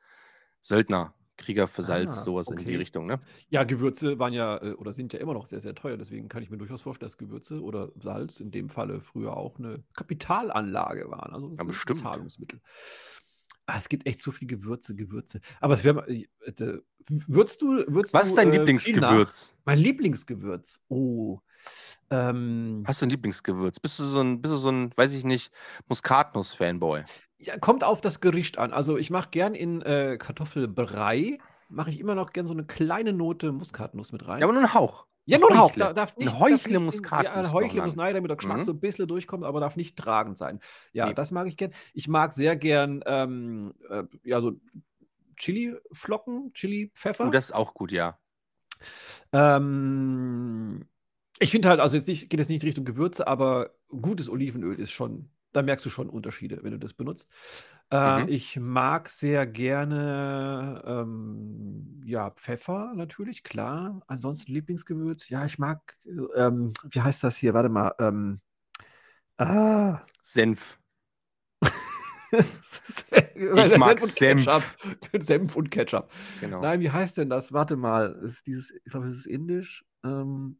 [0.61, 2.77] Söldner, Krieger für Salz, Ah, sowas in die okay.
[2.77, 3.21] Richtung, ne?
[3.49, 5.97] Ja, Gewürze waren ja äh, oder sind ja immer noch sehr, sehr teuer.
[5.97, 9.59] Deswegen kann ich mir durchaus vorstellen, dass Gewürze oder Salz in dem Falle früher auch
[9.59, 11.33] eine Kapitalanlage waren.
[11.35, 11.95] Also Ja, ein.
[11.95, 12.61] Zahlungsmittel.
[13.67, 15.41] Ah, es gibt echt so viele Gewürze, Gewürze.
[15.61, 16.09] Aber es wäre mal.
[16.11, 16.25] äh,
[17.09, 17.85] Würzt du.
[17.89, 18.61] Würzt Was du, ist dein äh, viel?
[18.61, 19.57] Lieblingsgewürz?
[19.65, 20.81] Mein Lieblingsgewürz.
[20.89, 21.41] Oh.
[22.11, 23.81] Ähm, Hast du ein Lieblingsgewürz?
[23.81, 25.51] Bist du so ein, bist du so ein, weiß ich nicht,
[25.89, 27.05] Muskatnuss-Fanboy?
[27.39, 28.73] Ja, kommt auf das Gericht an.
[28.73, 33.13] Also ich mache gern in äh, Kartoffelbrei, mache ich immer noch gern so eine kleine
[33.13, 34.39] Note Muskatnuss mit rein.
[34.41, 35.07] Ja, aber nur ein Hauch.
[35.29, 35.71] Ja, nur ein Hauch.
[35.71, 35.85] Heuchle.
[35.85, 38.59] Da, darf Ein Heuchle darf nicht in- Muskatnuss Ja, ein Heuchle muss damit der Geschmack
[38.59, 38.63] Mhm.
[38.63, 40.61] so ein bisschen durchkommt, aber darf nicht tragend sein.
[40.93, 41.15] Ja, Nee.
[41.15, 41.73] das mag ich gern.
[41.95, 44.53] Ich mag sehr gern ähm, äh, ja, so
[45.37, 47.27] Chili-Flocken, Chili-Pfeffer.
[47.27, 48.19] Oh, das ist auch gut, ja.
[49.33, 50.87] Ähm,
[51.39, 54.91] ich finde halt, also jetzt nicht, geht es nicht Richtung Gewürze, aber gutes Olivenöl ist
[54.93, 57.31] schon, da merkst du schon Unterschiede, wenn du das benutzt.
[57.91, 58.29] Äh, Mhm.
[58.29, 64.01] Ich mag sehr gerne, ähm, ja, Pfeffer natürlich, klar.
[64.09, 65.29] Ansonsten Lieblingsgewürz.
[65.29, 67.55] Ja, ich mag, äh, ähm, wie heißt das hier?
[67.55, 67.95] Warte mal.
[68.01, 68.41] Ähm,
[69.39, 70.01] ah.
[70.21, 70.79] Senf.
[72.33, 74.45] ich mag und Senf.
[74.45, 74.63] Ketchup.
[75.23, 76.11] Senf und Ketchup.
[76.41, 76.61] Genau.
[76.61, 77.53] Nein, wie heißt denn das?
[77.53, 78.13] Warte mal.
[78.25, 79.85] Ist dieses, ich glaube, es ist indisch.
[80.05, 80.59] Ähm,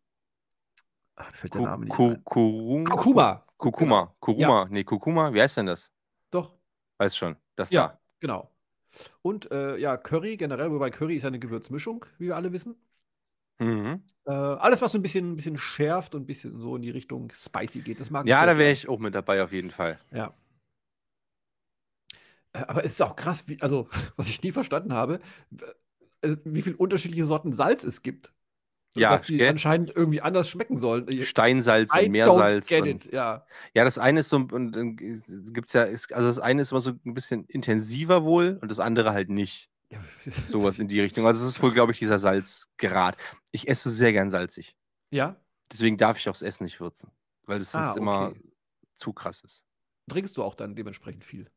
[1.19, 2.25] mir fällt der Ku- Name nicht Ku- ein.
[2.25, 3.47] Kurung- Kurkuma.
[3.57, 4.15] Kurkuma.
[4.21, 4.67] Kurkuma.
[4.71, 5.33] Nee, Kurkuma.
[5.35, 5.91] Wie heißt denn das?
[6.99, 7.37] Weiß schon.
[7.57, 8.01] Das ja, da.
[8.21, 8.51] genau.
[9.23, 12.77] Und äh, ja, Curry generell, wobei Curry ist ja eine Gewürzmischung, wie wir alle wissen.
[13.59, 14.03] Mhm.
[14.27, 16.91] Äh, alles, was so ein bisschen, ein bisschen schärft und ein bisschen so in die
[16.91, 19.71] Richtung spicy geht, das mag ich Ja, da wäre ich auch mit dabei auf jeden
[19.71, 19.99] Fall.
[20.11, 20.35] Ja.
[22.53, 25.21] Äh, Aber es ist auch krass, wie, also, was ich nie verstanden habe,
[26.23, 28.33] äh, wie viele unterschiedliche Sorten Salz es gibt.
[29.01, 31.07] Ja, dass die anscheinend irgendwie anders schmecken sollen.
[31.09, 32.67] Ich- Steinsalz I und Meersalz.
[32.69, 33.47] get Und, it, ja.
[33.75, 36.73] ja, das eine ist so, und dann gibt es ja, ist, also das eine ist
[36.73, 39.71] immer so ein bisschen intensiver wohl und das andere halt nicht.
[39.91, 40.01] Ja.
[40.49, 41.27] Sowas in die Richtung.
[41.27, 43.17] Also es ist wohl, glaube ich, dieser Salzgrad.
[43.53, 44.77] Ich esse sehr gern salzig.
[45.11, 45.37] Ja?
[45.71, 47.11] Deswegen darf ich auch das Essen nicht würzen.
[47.45, 48.41] Weil das Ah, ist immer okay.
[48.95, 49.65] zu krass ist.
[50.09, 51.49] Trinkst du auch dann dementsprechend viel?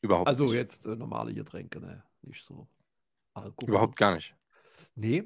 [0.00, 0.54] Überhaupt Also nicht.
[0.54, 2.02] jetzt äh, normale Getränke, ne?
[2.22, 2.68] Nicht so.
[3.34, 3.68] Alkohol.
[3.70, 4.34] Überhaupt gar nicht.
[4.94, 5.24] Nee.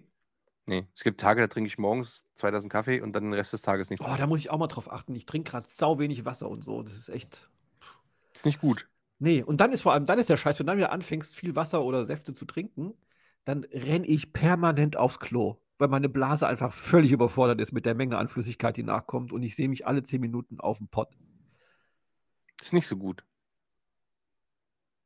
[0.66, 0.86] Nee.
[0.94, 3.88] Es gibt Tage, da trinke ich morgens 2000 Kaffee und dann den Rest des Tages
[3.88, 4.16] nichts Oh, mehr.
[4.18, 5.14] da muss ich auch mal drauf achten.
[5.14, 6.82] Ich trinke gerade sau wenig Wasser und so.
[6.82, 7.48] Das ist echt.
[8.32, 8.88] Das ist nicht gut.
[9.18, 11.36] Nee, und dann ist vor allem, dann ist der Scheiß, wenn du dann wieder anfängst,
[11.36, 12.94] viel Wasser oder Säfte zu trinken,
[13.44, 17.94] dann renne ich permanent aufs Klo, weil meine Blase einfach völlig überfordert ist mit der
[17.94, 21.16] Menge an Flüssigkeit, die nachkommt und ich sehe mich alle 10 Minuten auf dem Pott.
[22.58, 23.24] Das ist nicht so gut.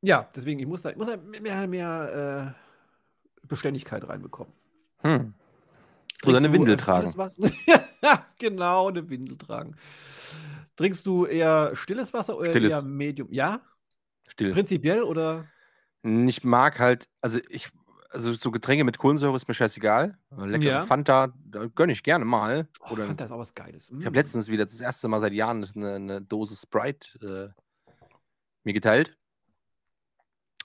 [0.00, 2.54] Ja, deswegen, ich muss da, ich muss da mehr, mehr
[3.42, 4.52] äh, Beständigkeit reinbekommen.
[5.02, 5.34] Hm.
[6.26, 7.12] Oder eine du, Windel äh, tragen.
[8.02, 9.74] ja, genau, eine Windel tragen.
[10.76, 12.72] Trinkst du eher stilles Wasser oder Stilles.
[12.72, 13.28] eher Medium?
[13.32, 13.60] Ja,
[14.28, 14.52] Still.
[14.52, 15.46] prinzipiell oder?
[16.02, 17.68] Ich mag halt, also ich,
[18.10, 20.18] also so Getränke mit Kohlensäure ist mir scheißegal.
[20.36, 20.80] Leckere Ja.
[20.82, 22.68] Fanta, da gönne ich gerne mal.
[22.80, 23.88] Oh, Oder Fanta ist auch was Geiles.
[23.90, 24.14] ich habe Mm.
[24.14, 27.62] letztens wieder das erste Mal seit Jahren eine, eine Dose Sprite äh,
[28.64, 29.16] mir geteilt.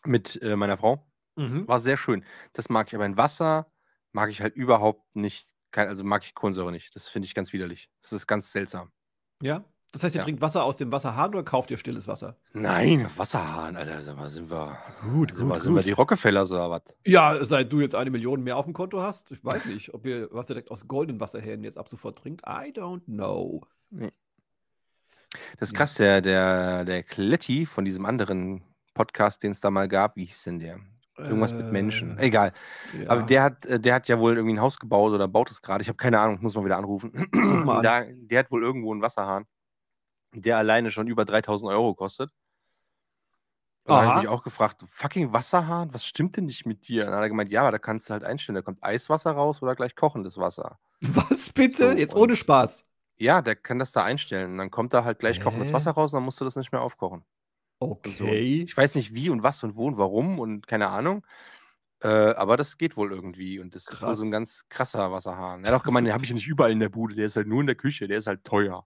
[0.05, 1.05] Mit äh, meiner Frau.
[1.35, 1.67] Mhm.
[1.67, 2.23] War sehr schön.
[2.53, 3.69] Das mag ich, aber in Wasser
[4.15, 5.53] mag ich halt überhaupt nicht.
[5.71, 6.95] Kein, also mag ich Kohlensäure nicht.
[6.95, 7.89] Das finde ich ganz widerlich.
[8.01, 8.91] Das ist ganz seltsam.
[9.41, 9.63] Ja.
[9.91, 10.23] Das heißt, ihr Ja.
[10.25, 12.37] trinkt Wasser aus dem Wasserhahn oder kauft ihr stilles Wasser?
[12.53, 14.01] Nein, Wasserhahn, Alter.
[14.01, 16.81] Sag mal, sind wir, Gut, sind wir, sind wir die Rockefellers oder was?
[17.05, 20.05] Ja, seit du jetzt eine Million mehr auf dem Konto hast, ich weiß nicht, ob
[20.05, 22.41] ihr was direkt aus goldenen Wasserhähnen jetzt ab sofort trinkt.
[22.45, 23.61] I don't know.
[25.59, 29.87] Das ist krass, der, der, der Kletti von diesem anderen Podcast, den es da mal
[29.87, 30.79] gab, wie hieß denn der?
[31.17, 32.17] Irgendwas mit Menschen.
[32.17, 32.51] Äh, Egal.
[32.99, 33.09] ja.
[33.09, 35.61] Aber der hat, äh, der hat ja wohl irgendwie ein Haus gebaut oder baut es
[35.61, 35.81] gerade.
[35.81, 37.11] Ich habe keine Ahnung, muss mal wieder anrufen.
[37.31, 37.83] mal an.
[37.83, 39.45] Da, der hat wohl irgendwo einen Wasserhahn,
[40.33, 42.31] der alleine schon über 3000 Euro kostet.
[43.85, 44.19] Und da habe ich Aha.
[44.21, 47.03] mich auch gefragt, fucking Wasserhahn, was stimmt denn nicht mit dir?
[47.03, 49.31] Und dann hat er gemeint, ja, aber da kannst du halt einstellen, da kommt Eiswasser
[49.31, 50.79] raus oder gleich kochendes Wasser.
[51.01, 51.91] Was bitte?
[51.91, 52.83] So, jetzt ohne Spaß.
[53.17, 54.53] Ja, der kann das da einstellen.
[54.53, 55.73] Und dann kommt da halt gleich kochendes Hä?
[55.73, 57.23] Wasser raus und dann musst du das nicht mehr aufkochen.
[57.85, 58.25] Und so.
[58.25, 58.63] Okay.
[58.63, 61.25] Ich weiß nicht wie und was und wo und warum und keine Ahnung.
[62.01, 64.19] Äh, aber das geht wohl irgendwie und das ist wohl Krass.
[64.19, 65.63] so ein ganz krasser Wasserhahn.
[65.63, 67.35] Er hat auch gemeint, den habe ich ja nicht überall in der Bude, der ist
[67.37, 68.85] halt nur in der Küche, der ist halt teuer.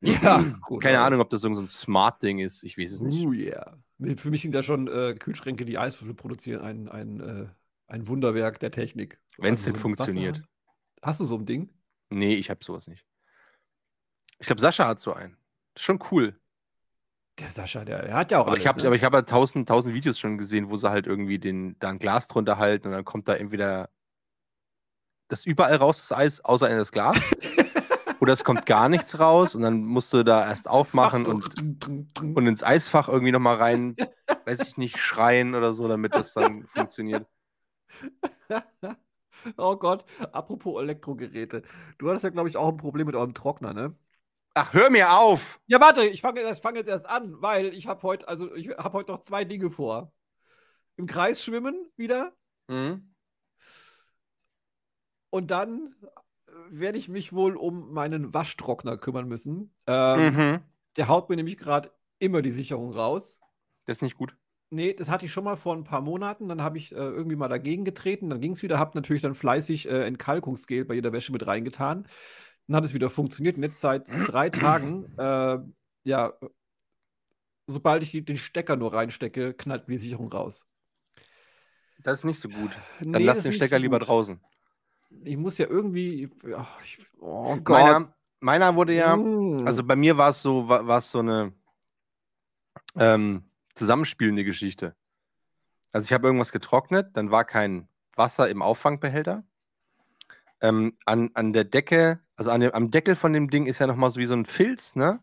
[0.00, 0.82] Ja, gut.
[0.82, 3.24] Keine Ahnung, ob das so ein Smart-Ding ist, ich weiß es nicht.
[3.24, 3.78] Oh yeah.
[4.16, 7.46] Für mich sind ja schon äh, Kühlschränke, die Eiswürfel produzieren, ein, ein, äh,
[7.86, 9.20] ein Wunderwerk der Technik.
[9.38, 10.38] Wenn's Also denn so funktioniert.
[10.38, 10.48] Wasser-
[11.02, 11.70] Hast du so ein Ding?
[12.10, 13.06] Nee, ich habe sowas nicht.
[14.40, 15.36] Ich glaube, Sascha hat so einen.
[15.74, 16.38] Das ist schon cool.
[17.38, 18.86] Der Sascha, der, der hat ja auch Aber ich habe ne?
[18.86, 21.88] aber ich hab ja tausend, tausend Videos schon gesehen, wo sie halt irgendwie den, da
[21.88, 23.88] ein Glas drunter halten und dann kommt da entweder
[25.28, 27.16] das überall raus, das Eis, außer in das Glas.
[28.20, 32.36] oder es kommt gar nichts raus und dann musst du da erst aufmachen und, und,
[32.36, 33.96] und ins Eisfach irgendwie nochmal rein,
[34.44, 37.26] weiß ich nicht, schreien oder so, damit das dann funktioniert.
[39.56, 41.62] Oh Gott, apropos Elektrogeräte.
[41.98, 43.96] Du hattest ja, glaube ich, auch ein Problem mit eurem Trockner, ne?
[44.54, 45.60] Ach, hör mir auf!
[45.66, 48.68] Ja, warte, ich fange jetzt, fang jetzt erst an, weil ich habe heute, also ich
[48.68, 50.12] habe heute noch zwei Dinge vor.
[50.96, 52.32] Im Kreis schwimmen wieder
[52.68, 53.14] Mhm.
[55.30, 59.74] und dann äh, werde ich mich wohl um meinen Waschtrockner kümmern müssen.
[59.86, 60.60] Ähm, Mhm.
[60.96, 63.38] Der haut mir nämlich gerade immer die Sicherung raus.
[63.86, 64.36] Das ist nicht gut.
[64.68, 66.48] Nee, das hatte ich schon mal vor ein paar Monaten.
[66.48, 68.28] Dann habe ich äh, irgendwie mal dagegen getreten.
[68.30, 68.78] Dann ging es wieder.
[68.78, 72.06] Habe natürlich dann fleißig äh, Entkalkungsgel bei jeder Wäsche mit reingetan.
[72.72, 73.58] Dann hat es wieder funktioniert.
[73.58, 75.58] Und jetzt seit drei Tagen, äh,
[76.04, 76.32] ja,
[77.66, 80.64] sobald ich den Stecker nur reinstecke, knallt mir die Sicherung raus.
[82.02, 82.70] Das ist nicht so gut.
[82.98, 84.40] Dann Nee, lass den Stecker so lieber draußen.
[85.22, 86.30] Ich muss ja irgendwie.
[86.48, 87.78] ja, ich, oh Gott.
[87.78, 89.66] Meiner, meiner wurde ja, Mm.
[89.66, 91.52] also bei mir war es so, war war es so eine
[92.96, 94.96] ähm, zusammenspielende Geschichte.
[95.92, 99.44] Also ich habe irgendwas getrocknet, dann war kein Wasser im Auffangbehälter.
[100.62, 103.86] Ähm, an, an der Decke, also an dem, am Deckel von dem Ding ist ja
[103.86, 105.20] nochmal so wie so ein Filz, ne?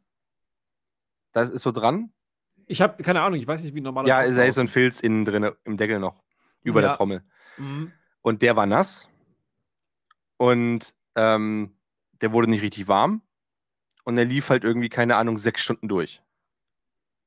[1.34, 2.12] Das ist so dran.
[2.66, 3.40] ich habe keine Ahnung.
[3.40, 4.08] Ich weiß nicht, wie normal.
[4.08, 6.24] Ja, da ist so ein Filz innen drin im Deckel noch,
[6.64, 6.88] über Ja.
[6.90, 7.24] der Trommel.
[7.58, 7.92] Mhm.
[8.22, 9.08] Und der war nass.
[10.38, 11.76] Und ähm,
[12.22, 13.22] der wurde nicht richtig warm.
[14.06, 16.22] Und der lief halt irgendwie, keine Ahnung, sechs Stunden durch.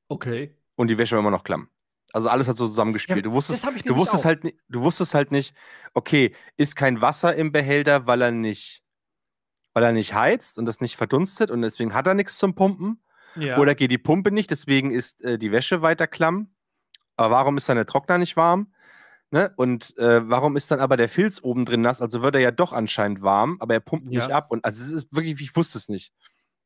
[0.09, 0.55] Okay.
[0.75, 1.69] Und die Wäsche war immer noch klamm.
[2.11, 3.17] Also alles hat so zusammengespielt.
[3.17, 4.27] Ja, du wusstest, das hab ich du wusstest auch.
[4.27, 5.55] halt, du wusstest halt nicht,
[5.93, 8.82] okay, ist kein Wasser im Behälter, weil er nicht,
[9.73, 13.01] weil er nicht heizt und das nicht verdunstet und deswegen hat er nichts zum Pumpen.
[13.35, 13.57] Ja.
[13.57, 16.53] Oder geht die Pumpe nicht, deswegen ist äh, die Wäsche weiter klamm.
[17.15, 18.73] Aber warum ist dann der Trockner nicht warm?
[19.31, 19.51] Ne?
[19.55, 22.01] Und äh, warum ist dann aber der Filz oben drin nass?
[22.01, 24.35] Also wird er ja doch anscheinend warm, aber er pumpt nicht Ja.
[24.35, 24.51] ab.
[24.51, 26.11] Und also es ist wirklich, ich wusste es nicht.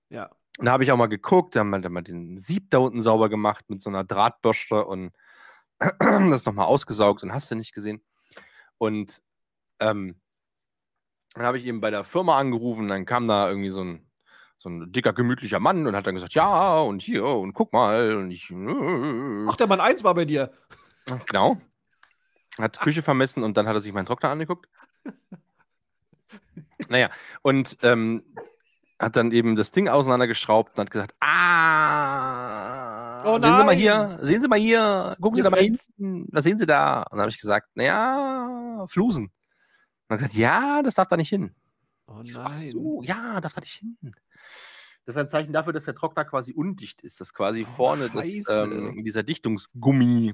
[0.10, 0.30] ja.
[0.60, 2.80] Und da habe ich auch mal geguckt, da haben wir dann mal den Sieb da
[2.80, 5.12] unten sauber gemacht mit so einer Drahtbürste und
[6.00, 8.02] das nochmal ausgesaugt und hast du nicht gesehen.
[8.80, 9.22] Und
[9.80, 10.20] ähm,
[11.38, 14.06] dann habe ich eben bei der Firma angerufen, dann kam da irgendwie so ein,
[14.58, 18.16] so ein dicker, gemütlicher Mann und hat dann gesagt, ja, und hier, und guck mal.
[18.16, 20.52] Und ich, Ach, der Mann 1 war bei dir.
[21.28, 21.58] genau.
[22.60, 24.68] Hat Küche vermessen und dann hat er sich meinen Trockner angeguckt.
[26.90, 27.10] Naja,
[27.42, 28.24] und ähm,
[29.00, 34.18] hat dann eben das Ding auseinandergeschraubt und hat gesagt, ah, Oh sehen Sie mal hier,
[34.22, 37.02] sehen Sie mal hier, gucken Sie da mal hinten, was sehen Sie da?
[37.04, 39.32] Und dann habe ich gesagt, naja, Flusen.
[40.10, 41.56] Und hat gesagt, ja, das darf da nicht hin.
[42.08, 43.98] Oh Ich so, ach so, ja, darf da nicht hin.
[45.06, 48.10] Das ist ein Zeichen dafür, dass der Trockner quasi undicht ist, dass quasi Oh, vorne
[48.10, 50.34] das, ähm, dieser Dichtungsgummi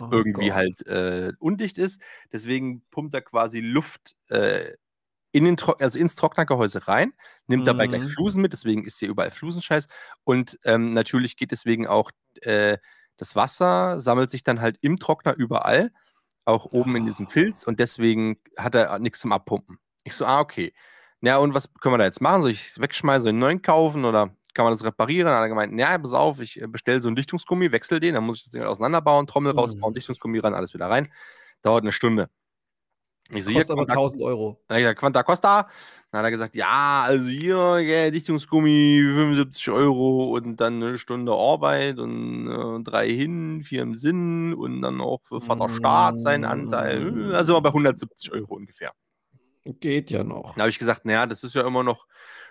[0.00, 0.54] Oh irgendwie Gott.
[0.54, 2.00] halt äh, undicht ist.
[2.32, 4.74] Deswegen pumpt er quasi Luft äh,
[5.32, 7.12] in den Tro also ins Trocknergehäuse rein,
[7.48, 8.06] nimmt dabei gleich Mhm.
[8.06, 9.86] Flusen mit, deswegen ist hier überall Flusenscheiß.
[10.24, 12.10] Und ähm, natürlich geht deswegen auch
[12.42, 12.78] äh,
[13.18, 15.92] das Wasser, sammelt sich dann halt im Trockner überall,
[16.48, 19.78] auch oben in diesem Filz und deswegen hat er nichts zum Abpumpen.
[20.04, 20.72] Ich so, ah, okay.
[21.20, 22.42] Ja, und was können wir da jetzt machen?
[22.42, 25.26] Soll ich es wegschmeißen, soll ich einen neuen kaufen oder kann man das reparieren?
[25.26, 28.24] Dann hat er gemeint, ja, pass auf, ich bestelle so einen Dichtungsgummi, wechsel den, dann
[28.24, 29.58] muss ich das Ding halt auseinanderbauen, Trommel Mhm.
[29.58, 31.12] rausbauen, Dichtungsgummi ran, alles wieder rein.
[31.62, 32.30] Dauert eine Stunde.
[33.30, 34.58] Ich so, Kostet aber Quanta, 1000 Euro.
[34.70, 35.68] ich gesagt, Quanta Costa.
[36.10, 41.32] Dann hat er gesagt, ja, also hier, ja, Dichtungsgummi, 75 Euro und dann eine Stunde
[41.32, 46.46] Arbeit und äh, drei hin, vier im Sinn und dann auch für Vater Staat seinen
[46.46, 47.34] Anteil.
[47.34, 48.92] Also mal bei 170 Euro ungefähr.
[49.64, 50.54] Geht ja noch.
[50.54, 52.06] Dann habe ich gesagt, naja, das ist ja immer noch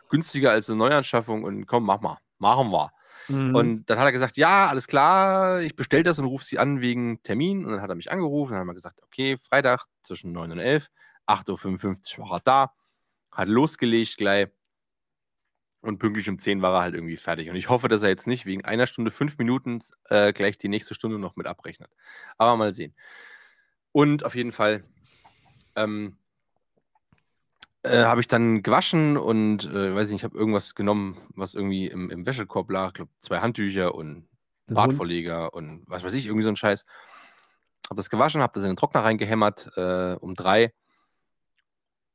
[0.09, 2.91] günstiger als eine Neuanschaffung und komm, mach mal, machen wir.
[3.27, 3.55] Mhm.
[3.55, 6.81] Und dann hat er gesagt, ja, alles klar, ich bestelle das und rufe sie an
[6.81, 7.65] wegen Termin.
[7.65, 10.59] Und dann hat er mich angerufen, dann haben wir gesagt, okay, Freitag zwischen 9 und
[10.59, 10.87] 11,
[11.27, 12.71] 8.55 Uhr war er da,
[13.31, 14.47] hat losgelegt gleich
[15.81, 17.49] und pünktlich um 10 war er halt irgendwie fertig.
[17.49, 20.69] Und ich hoffe, dass er jetzt nicht wegen einer Stunde, fünf Minuten äh, gleich die
[20.69, 21.91] nächste Stunde noch mit abrechnet.
[22.37, 22.95] Aber mal sehen.
[23.91, 24.83] Und auf jeden Fall
[25.75, 26.17] ähm,
[27.87, 31.87] äh, habe ich dann gewaschen und äh, weiß nicht, ich habe irgendwas genommen, was irgendwie
[31.87, 32.89] im, im Wäschekorb lag.
[32.89, 34.27] Ich glaube, zwei Handtücher und.
[34.69, 36.85] Bartvorleger und was weiß ich, irgendwie so ein Scheiß.
[37.89, 40.73] Hab das gewaschen, hab das in den Trockner reingehämmert äh, um drei.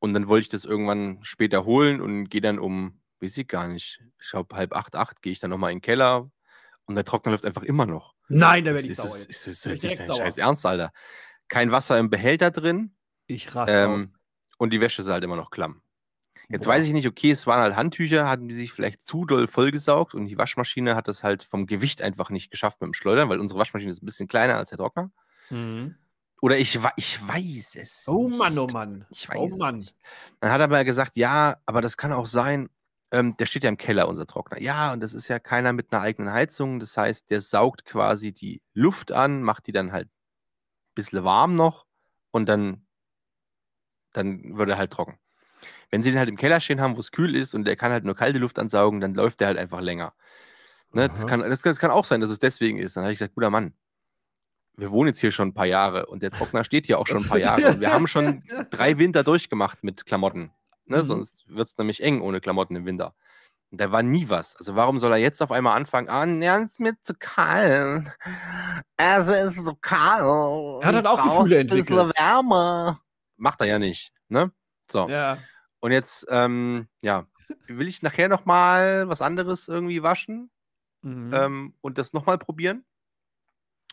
[0.00, 3.68] Und dann wollte ich das irgendwann später holen und gehe dann um, weiß ich gar
[3.68, 6.30] nicht, ich glaube halb acht, acht, gehe ich dann nochmal in den Keller
[6.84, 8.14] und der Trockner läuft einfach immer noch.
[8.28, 9.30] Nein, da werde ich ist, sauer ist, jetzt.
[9.30, 10.16] ist, ist, ist, ich ist direkt dein sauer.
[10.18, 10.92] scheiß Ernst, Alter.
[11.48, 12.94] Kein Wasser im Behälter drin
[13.26, 14.08] Ich raste aus.
[14.62, 15.82] Und die Wäsche ist halt immer noch klamm.
[16.48, 19.48] Jetzt weiß ich nicht, okay, es waren halt Handtücher, hatten die sich vielleicht zu doll
[19.48, 23.28] vollgesaugt und die Waschmaschine hat das halt vom Gewicht einfach nicht geschafft mit dem Schleudern,
[23.28, 25.10] weil unsere Waschmaschine ist ein bisschen kleiner als der Trockner.
[25.50, 25.96] Mhm.
[26.40, 28.04] Oder ich, ich weiß es.
[28.06, 28.68] Oh Mann, oh.
[28.72, 29.04] Mann.
[29.10, 29.78] Ich weiß oh es Mann.
[29.78, 29.96] nicht.
[30.38, 32.68] Dann hat er aber gesagt, ja, aber das kann auch sein,
[33.10, 34.60] ähm, der steht ja im Keller, unser Trockner.
[34.60, 36.78] Ja, und das ist ja keiner mit einer eigenen Heizung.
[36.78, 41.56] Das heißt, der saugt quasi die Luft an, macht die dann halt ein bisschen warm
[41.56, 41.84] noch
[42.30, 42.86] und dann,
[44.12, 45.18] dann wird er halt trocken.
[45.90, 47.92] Wenn sie den halt im Keller stehen haben, wo es kühl ist und der kann
[47.92, 50.14] halt nur kalte Luft ansaugen, dann läuft der halt einfach länger.
[50.92, 52.96] Ne, das, kann, das, das kann auch sein, dass es deswegen ist.
[52.96, 53.74] Dann habe ich gesagt, guter Mann,
[54.76, 57.24] wir wohnen jetzt hier schon ein paar Jahre und der Trockner steht hier auch schon
[57.24, 60.52] ein paar Jahre und wir haben schon drei Winter durchgemacht mit Klamotten.
[60.86, 60.98] Ne?
[60.98, 61.04] Mhm.
[61.04, 63.14] Sonst wird es nämlich eng ohne Klamotten im Winter.
[63.70, 64.54] Und da war nie was.
[64.56, 66.08] Also warum soll er jetzt auf einmal anfangen?
[66.10, 68.06] Ah, es ist mir zu kalt.
[68.98, 70.82] Es ist so kalt.
[70.82, 72.18] Er hat halt auch Gefühle ein bisschen entwickelt.
[72.18, 72.98] Wärme.
[73.42, 74.12] Macht er ja nicht.
[74.28, 74.52] Ne?
[74.88, 75.08] So.
[75.08, 75.36] Ja.
[75.80, 77.26] Und jetzt, ähm, ja,
[77.66, 80.48] will ich nachher noch mal was anderes irgendwie waschen
[81.04, 81.34] Mhm.
[81.34, 82.84] ähm, und das nochmal probieren.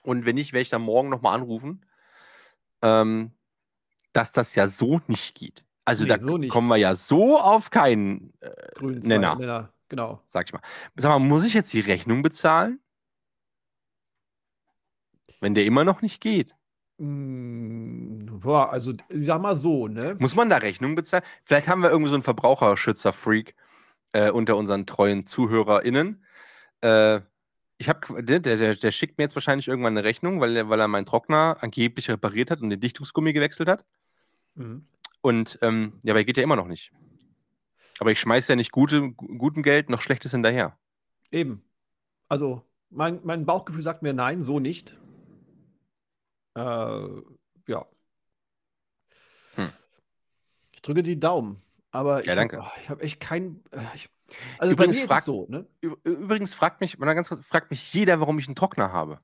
[0.04, 1.84] Und wenn nicht, werde ich dann morgen nochmal anrufen,
[2.84, 3.32] ähm,
[4.14, 5.66] dass das ja so nicht geht.
[5.86, 9.36] Also Nee, da so kommen wir ja so auf keinen, äh, Grün Nenner.
[9.38, 9.74] Nenner.
[9.88, 10.22] Genau.
[10.28, 10.62] sag ich mal.
[10.96, 12.80] Sag mal, muss ich jetzt die Rechnung bezahlen?
[15.42, 16.56] Wenn der immer noch nicht geht.
[17.00, 20.16] Mm, boah, also ich sag mal so, ne?
[20.20, 21.24] Muss man da Rechnung bezahlen?
[21.44, 23.56] Vielleicht haben wir irgendwie so einen Verbraucherschützer-Freak
[24.14, 26.24] äh, unter unseren treuen ZuhörerInnen.
[26.82, 27.22] Äh,
[27.78, 30.80] ich habe, der, der, der schickt mir jetzt wahrscheinlich irgendwann eine Rechnung, weil, er- weil
[30.82, 33.86] er meinen Trockner angeblich repariert hat und den Dichtungsgummi gewechselt hat.
[34.56, 34.86] Mhm.
[35.22, 36.92] Und ähm, ja, aber er geht ja immer noch nicht.
[38.00, 40.78] Aber ich schmeiße ja nicht gute, gu- guten Geld noch Schlechtes hinterher.
[41.32, 41.64] Eben.
[42.28, 44.98] Also, mein, mein Bauchgefühl sagt mir nein, so nicht.
[46.56, 47.22] Äh,
[47.68, 47.86] ja.
[49.56, 49.70] Hm.
[50.72, 51.62] Ich drücke die Daumen.
[51.92, 52.58] Aber ich Ja, danke.
[52.58, 53.64] Hab, oh, ich habe echt kein.
[53.72, 53.80] äh,
[54.58, 55.68] also Übrigens frag- so, ne?
[55.82, 59.20] Übrigens fragt mich, ganz kurz, fragt mich jeder, warum ich einen Trockner habe.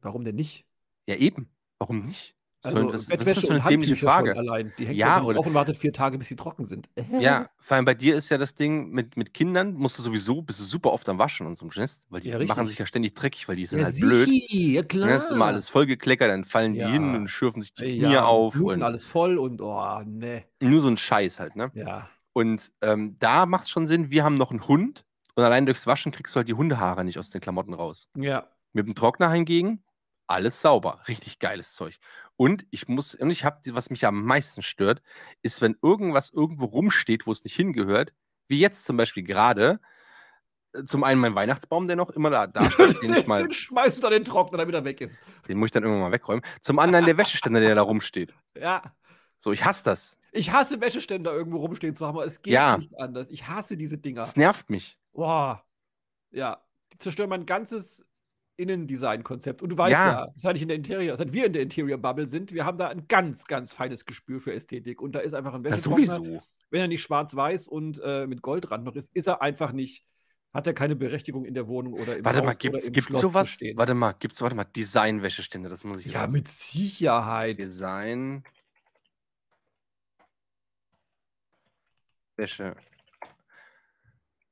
[0.00, 0.66] Warum denn nicht?
[1.06, 1.48] Ja, eben.
[1.78, 2.35] Warum nicht?
[2.66, 4.36] Also, was, was ist das für eine dämliche Frage?
[4.36, 4.72] allein.
[4.78, 6.88] Die hängt Ja, oder- auf und wartet vier Tage, bis sie trocken sind.
[7.20, 10.42] Ja, vor allem bei dir ist ja das Ding mit, mit Kindern, musst du sowieso,
[10.42, 12.86] bist du super oft am Waschen und so Schnitt, weil die Ja, machen sich ja
[12.86, 14.28] ständig dreckig, weil die sind Ja, halt blöd.
[14.28, 15.06] sichi, ja klar.
[15.06, 18.16] Ne, das ist immer alles vollgekleckert, dann fallen die hin und schürfen sich die Knie
[18.18, 20.44] auf Bluten und alles voll und oh, ne.
[20.60, 21.70] nur so ein Scheiß halt, ne?
[21.74, 22.08] Ja.
[22.32, 25.04] Und ähm, da macht es schon Sinn, wir haben noch einen Hund
[25.36, 28.08] und allein durchs Waschen kriegst du halt die Hundehaare nicht aus den Klamotten raus.
[28.16, 28.46] Ja.
[28.72, 29.82] Mit dem Trockner hingegen,
[30.26, 31.98] alles sauber, richtig geiles Zeug.
[32.36, 35.00] Und ich muss, und ich habe, was mich am meisten stört,
[35.42, 38.12] ist, wenn irgendwas irgendwo rumsteht, wo es nicht hingehört,
[38.48, 39.80] wie jetzt zum Beispiel gerade,
[40.74, 43.50] äh, zum einen mein Weihnachtsbaum, der noch immer da, da steht, den ich mal, Den
[43.52, 45.20] schmeißt du dann in den Trockner, damit er weg ist.
[45.48, 46.44] den muss ich dann irgendwann mal wegräumen.
[46.60, 48.34] Zum anderen der Wäscheständer, der da rumsteht.
[48.58, 48.82] Ja.
[49.38, 50.18] So, ich hasse das.
[50.32, 52.78] Ich hasse Wäscheständer irgendwo rumstehen zu haben, aber es geht Ja.
[52.78, 53.28] nicht anders.
[53.28, 54.20] Ich hasse diese Dinger.
[54.22, 54.98] Das nervt mich.
[55.12, 55.62] Boah.
[56.30, 56.62] Ja.
[56.92, 58.02] Die zerstören mein ganzes
[58.56, 59.62] Innendesign-Konzept.
[59.62, 60.12] Und du weißt Ja.
[60.24, 62.88] ja, seit ich in der Interior, seit wir in der Interior-Bubble sind, wir haben da
[62.88, 65.00] ein ganz, ganz feines Gespür für Ästhetik.
[65.00, 68.96] Und da ist einfach ein Wäschetrockner, wenn er nicht schwarz-weiß und äh, mit Goldrand noch
[68.96, 70.04] ist, ist er einfach nicht,
[70.52, 73.20] hat er keine Berechtigung in der Wohnung oder im Warte mal, Haus oder gibt's, gibt's
[73.20, 73.58] sowas?
[73.74, 77.58] Warte mal, gibt's, warte mal, Design-Wäscheständer, das muss ich Ja, jetzt- mit Sicherheit.
[77.58, 78.42] Design.
[82.36, 82.76] Wäsche.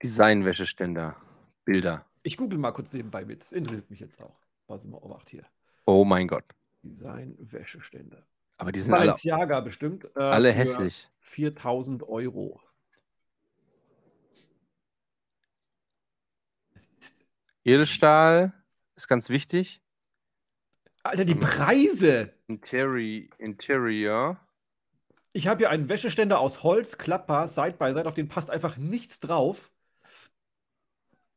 [0.02, 1.16] Design-Wäscheständer.
[1.64, 2.06] Bilder.
[2.26, 3.52] Ich google mal kurz nebenbei mit.
[3.52, 4.34] Interessiert mich jetzt auch.
[4.66, 5.44] Was immer Obacht hier.
[5.84, 6.44] Oh mein Gott.
[6.82, 8.26] Design-Wäscheständer.
[8.56, 10.04] Aber die sind alle, Balenciaga bestimmt.
[10.16, 11.08] äh, alle hässlich.
[11.20, 12.60] 4000 Euro.
[17.64, 18.52] Edelstahl
[18.96, 19.80] ist ganz wichtig.
[21.02, 21.40] Alter, die Mhm.
[21.40, 22.32] Preise!
[22.46, 24.38] Interi Interior.
[25.32, 28.76] Ich habe hier einen Wäscheständer aus Holz, klappbar, Side by Side, auf den passt einfach
[28.76, 29.70] nichts drauf.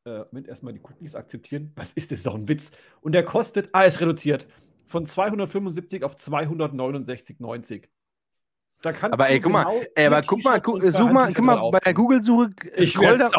[0.07, 1.73] Äh, Moment, erstmal die Cookies akzeptieren.
[1.75, 2.19] Was ist das?
[2.19, 2.71] Ist doch ein Witz.
[3.01, 4.47] Und der kostet, ah, ist reduziert.
[4.85, 7.83] Von 275 auf 269,90.
[8.81, 11.33] Da kannst Aber du ey, guck mal, genau ey, aber guck mal, zwei such mal,
[11.33, 11.93] guck mal bei der.
[11.93, 13.29] Google-Suche, Ich scroll da,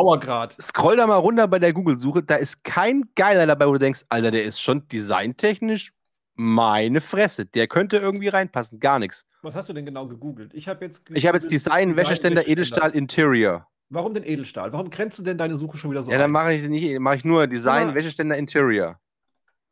[0.60, 4.04] scroll da mal runter bei der Google-Suche, da ist kein Geiler dabei, wo du denkst,
[4.08, 5.92] Alter, der ist schon designtechnisch
[6.34, 7.46] meine Fresse.
[7.46, 9.26] Der könnte irgendwie reinpassen, gar nichts.
[9.42, 10.52] Was hast du denn genau gegoogelt?
[10.54, 11.02] Ich habe jetzt.
[11.10, 13.67] Ich habe jetzt Design, Wäscheständer, Edelstahl, Interior.
[13.91, 14.72] Warum denn Edelstahl?
[14.72, 16.32] Warum grenzt du denn deine Suche schon wieder so Ja, dann ein?
[16.32, 17.95] mache ich nicht, mache ich nur Design, mal.
[17.95, 19.01] Wäscheständer, Interior.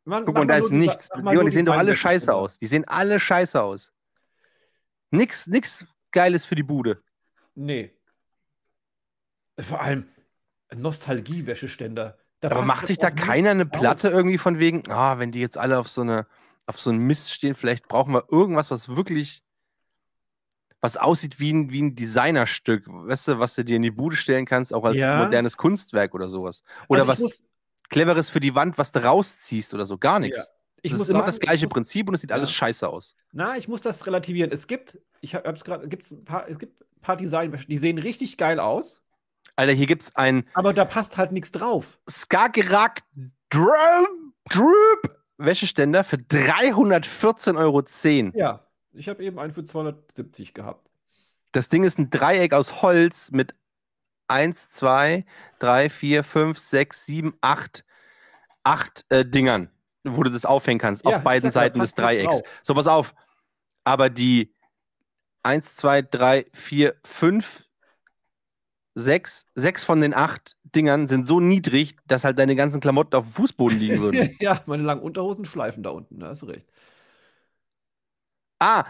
[0.05, 1.09] Man, Guck mal, da ist nichts.
[1.21, 2.57] Leon, die sehen doch alle scheiße aus.
[2.57, 3.91] Die sehen alle scheiße aus.
[5.11, 7.01] Nix, nix Geiles für die Bude.
[7.55, 7.93] Nee.
[9.59, 10.07] Vor allem
[10.73, 12.17] Nostalgie-Wäscheständer.
[12.41, 13.65] Aber macht sich da keiner eine.
[13.65, 16.27] Platte irgendwie von wegen, ah, wenn die jetzt alle auf so eine,
[16.67, 19.43] auf so einen Mist stehen, vielleicht brauchen wir irgendwas, was wirklich,
[20.81, 24.15] was aussieht wie ein, wie ein Designerstück, weißt du, was du dir in die Bude
[24.15, 25.23] stellen kannst, auch als Ja.
[25.23, 26.63] modernes Kunstwerk oder sowas.
[26.87, 27.43] Oder Also ich was muss-
[27.89, 30.49] Cleveres für die Wand, was du rausziehst oder so, gar nichts.
[30.83, 32.49] Ich Es muss ist immer sagen, das gleiche ich muss- Prinzip und es sieht alles
[32.49, 32.55] Ja.
[32.55, 33.15] scheiße aus.
[33.31, 34.51] Na, ich muss das relativieren.
[34.51, 37.77] Es gibt, ich habe es gerade, gibt's ein paar, es gibt ein paar Designwäsche, die
[37.77, 39.01] sehen richtig geil aus,
[39.55, 41.97] Alter, hier gibt's ein aber da passt halt nichts drauf.
[42.09, 42.99] Skagerrak
[43.49, 44.07] Drop,
[44.49, 47.83] Droop Wäscheständer für 314,10 Euro.
[48.37, 48.66] Ja,
[48.97, 50.89] ich habe eben einen für 270 gehabt.
[51.51, 53.55] Das Ding ist ein Dreieck aus Holz mit
[54.27, 55.25] 1, 2,
[55.59, 57.85] 3, 4, 5, 6, 7, 8,
[58.63, 59.69] 8 äh, Dingern,
[60.03, 62.41] wo du das aufhängen kannst, Ja, auf beiden sag Seiten des Dreiecks.
[62.63, 63.15] So, pass auf.
[63.83, 64.53] Aber die
[65.43, 67.65] 1, 2, 3, 4, 5,
[68.95, 73.25] 6, 6 von den 8 Dingern sind so niedrig, dass halt deine ganzen Klamotten auf
[73.25, 74.35] dem Fußboden liegen würden.
[74.41, 76.67] ja, meine langen Unterhosen schleifen da unten, da hast du recht.
[78.59, 78.85] Ah,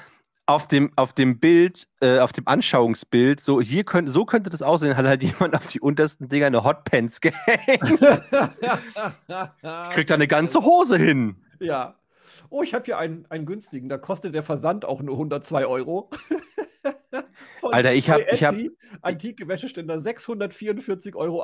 [0.46, 4.62] auf dem, auf dem Bild, äh, auf dem Anschauungsbild, so hier könnte, so könnte das
[4.62, 7.82] aussehen, hat halt jemand auf die untersten Dinger eine Hotpants gehängt.
[9.92, 11.36] Kriegt da eine ganze Hose hin.
[11.60, 11.96] Ja.
[12.50, 16.10] Oh, ich habe hier einen, einen günstigen, da kostet der Versand auch nur 102 Euro.
[17.62, 18.56] Alter, ich hab- bei ich hab-
[19.02, 21.44] Antike Wäscheständer 644,51 Euro.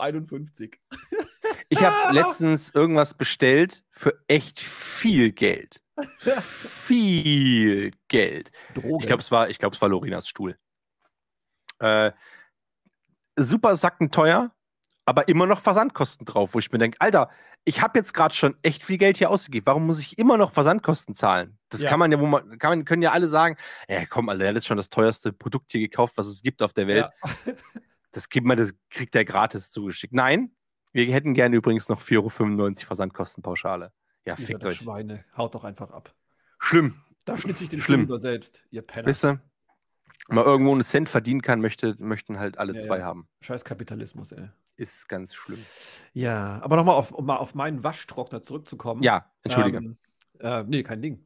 [1.67, 5.81] Ich habe letztens irgendwas bestellt für echt viel Geld.
[6.19, 8.51] Viel Geld.
[8.73, 8.99] Drogen.
[8.99, 10.55] Ich glaube, es war, ich glaube, es war Lorinas Stuhl.
[11.79, 12.11] Äh,
[13.35, 14.51] super sackenteuer,
[15.05, 17.29] aber immer noch Versandkosten drauf, wo ich mir denke, Alter,
[17.65, 19.65] ich habe jetzt gerade schon echt viel Geld hier ausgegeben.
[19.65, 21.57] Warum muss ich immer noch Versandkosten zahlen?
[21.69, 21.89] Das Ja.
[21.89, 23.55] kann man ja, wo man, kann man, können ja alle sagen,
[23.87, 26.61] ja komm, Alter, der hat jetzt schon das teuerste Produkt hier gekauft, was es gibt
[26.61, 27.09] auf der Welt.
[27.23, 27.53] Ja.
[28.15, 30.13] Das gibt man, das kriegt er gratis zugeschickt.
[30.13, 30.55] Nein,
[30.91, 33.91] wir hätten gerne übrigens noch 4,95 Euro Versandkostenpauschale.
[34.25, 34.77] Ja, Ihr fickt euch.
[34.77, 36.13] Schweine, haut doch einfach ab.
[36.59, 36.95] Schlimm.
[37.25, 38.01] Da schnitze ich den Schlimm.
[38.01, 39.07] Lieber selbst, ihr Penner.
[39.07, 39.41] Wisst ihr?
[40.27, 43.05] Wenn man irgendwo einen Cent verdienen kann, möchte, möchten halt alle Ja, zwei ja.
[43.05, 43.27] haben.
[43.41, 44.49] Scheiß Kapitalismus, ey.
[44.77, 45.63] Ist ganz schlimm.
[46.13, 49.03] Ja, aber nochmal auf, um mal auf meinen Waschtrockner zurückzukommen.
[49.03, 49.77] Ja, entschuldige.
[49.79, 49.97] Ähm,
[50.39, 51.23] äh, nee, kein Ding.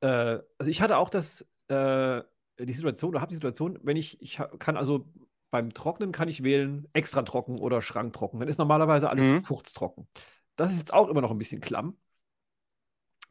[0.00, 2.22] Äh, also ich hatte auch das, äh,
[2.58, 5.12] die Situation, oder habe die Situation, wenn ich, ich kann also
[5.50, 8.40] beim Trocknen kann ich wählen, extra trocken oder schranktrocken.
[8.40, 9.42] Dann ist normalerweise alles Mhm.
[9.42, 10.08] fuchtstrocken.
[10.56, 11.96] Das ist jetzt auch immer noch ein bisschen klamm.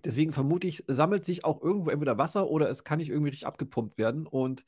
[0.05, 3.47] Deswegen vermute ich, sammelt sich auch irgendwo entweder Wasser oder es kann nicht irgendwie richtig
[3.47, 4.27] abgepumpt werden.
[4.27, 4.65] Und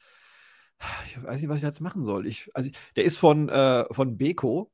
[1.05, 2.27] ich weiß nicht, was ich jetzt machen soll.
[2.27, 4.71] Ich, also der ist von, äh, von Beko.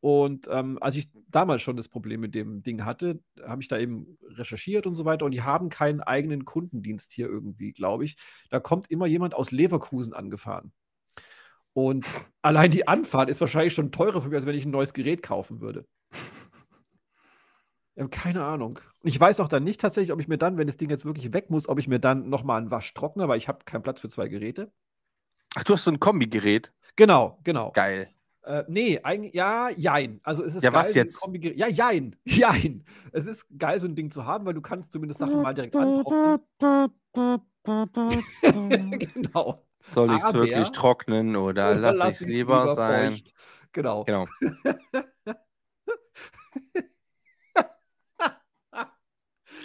[0.00, 3.78] Und ähm, als ich damals schon das Problem mit dem Ding hatte, habe ich da
[3.78, 5.26] eben recherchiert und so weiter.
[5.26, 8.16] Und die haben keinen eigenen Kundendienst hier irgendwie, glaube ich.
[8.50, 10.72] Da kommt immer jemand aus Leverkusen angefahren.
[11.72, 12.06] Und
[12.42, 15.22] allein die Anfahrt ist wahrscheinlich schon teurer für mich, als wenn ich ein neues Gerät
[15.22, 15.86] kaufen würde.
[18.00, 18.78] Habe keine Ahnung.
[19.02, 21.04] Und ich weiß auch dann nicht tatsächlich, ob ich mir dann, wenn das Ding jetzt
[21.04, 24.00] wirklich weg muss, ob ich mir dann nochmal einen Waschtrockner, weil ich habe keinen Platz
[24.00, 24.72] für zwei Geräte.
[25.56, 26.72] Ach, du hast so ein Kombigerät.
[26.96, 27.72] Genau, genau.
[27.72, 28.08] Geil.
[28.42, 30.20] Äh, nee, eigentlich, ja, jein.
[30.22, 31.22] Also es ist Ja, geil, was so ein jetzt?
[31.22, 32.84] Kombi- ja, jein, jein.
[33.12, 35.76] Es ist geil, so ein Ding zu haben, weil du kannst zumindest Sachen mal direkt
[35.76, 36.40] antrocknen.
[38.98, 39.66] genau.
[39.82, 43.12] Soll ich es wirklich trocknen oder, Oder lass ich es ich's lieber, sein?
[43.12, 43.32] feucht.
[43.72, 44.04] Genau.
[44.04, 44.26] Genau.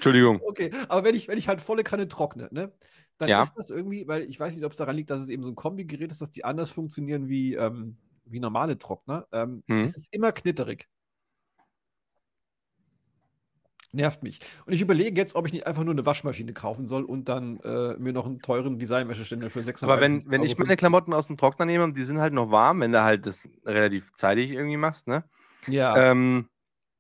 [0.06, 0.42] Entschuldigung.
[0.46, 2.72] Okay, aber wenn ich, wenn ich halt volle Kanne trockne, ne,
[3.18, 3.42] dann Ja.
[3.42, 5.50] ist das irgendwie, weil ich weiß nicht, ob es daran liegt, dass es eben so
[5.50, 9.28] ein Kombigerät ist, dass die anders funktionieren wie, ähm, wie normale Trockner.
[9.32, 9.84] Ähm, Hm.
[9.84, 10.88] Es ist immer knitterig.
[13.92, 14.42] Nervt mich.
[14.66, 17.62] Und ich überlege jetzt, ob ich nicht einfach nur eine Waschmaschine kaufen soll und dann
[17.62, 21.28] äh, mir noch einen teuren Designwäscheständer für 600 Aber wenn, wenn ich meine Klamotten aus
[21.28, 24.52] dem Trockner nehme und die sind halt noch warm, wenn du halt das relativ zeitig
[24.52, 25.24] irgendwie machst, ne?
[25.68, 26.50] Ja, Ähm,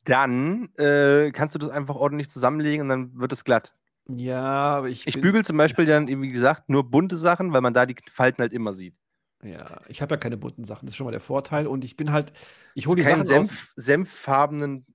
[0.06, 3.76] dann äh, kannst du das einfach ordentlich zusammenlegen und dann wird es glatt.
[4.08, 4.42] ja,
[4.78, 5.08] aber ich.
[5.08, 8.42] Ich bügel zum Beispiel dann, wie gesagt, nur bunte Sachen, weil man da die Falten
[8.42, 8.96] halt immer sieht.
[9.44, 10.86] Ja, ich habe ja keine bunten Sachen.
[10.86, 11.68] Das ist schon mal der Vorteil.
[11.68, 12.34] Und ich bin halt.
[12.74, 14.86] Ich hole die kein Sachen Senf, senffarbenen,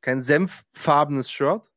[0.00, 1.70] kein senffarbenes Shirt.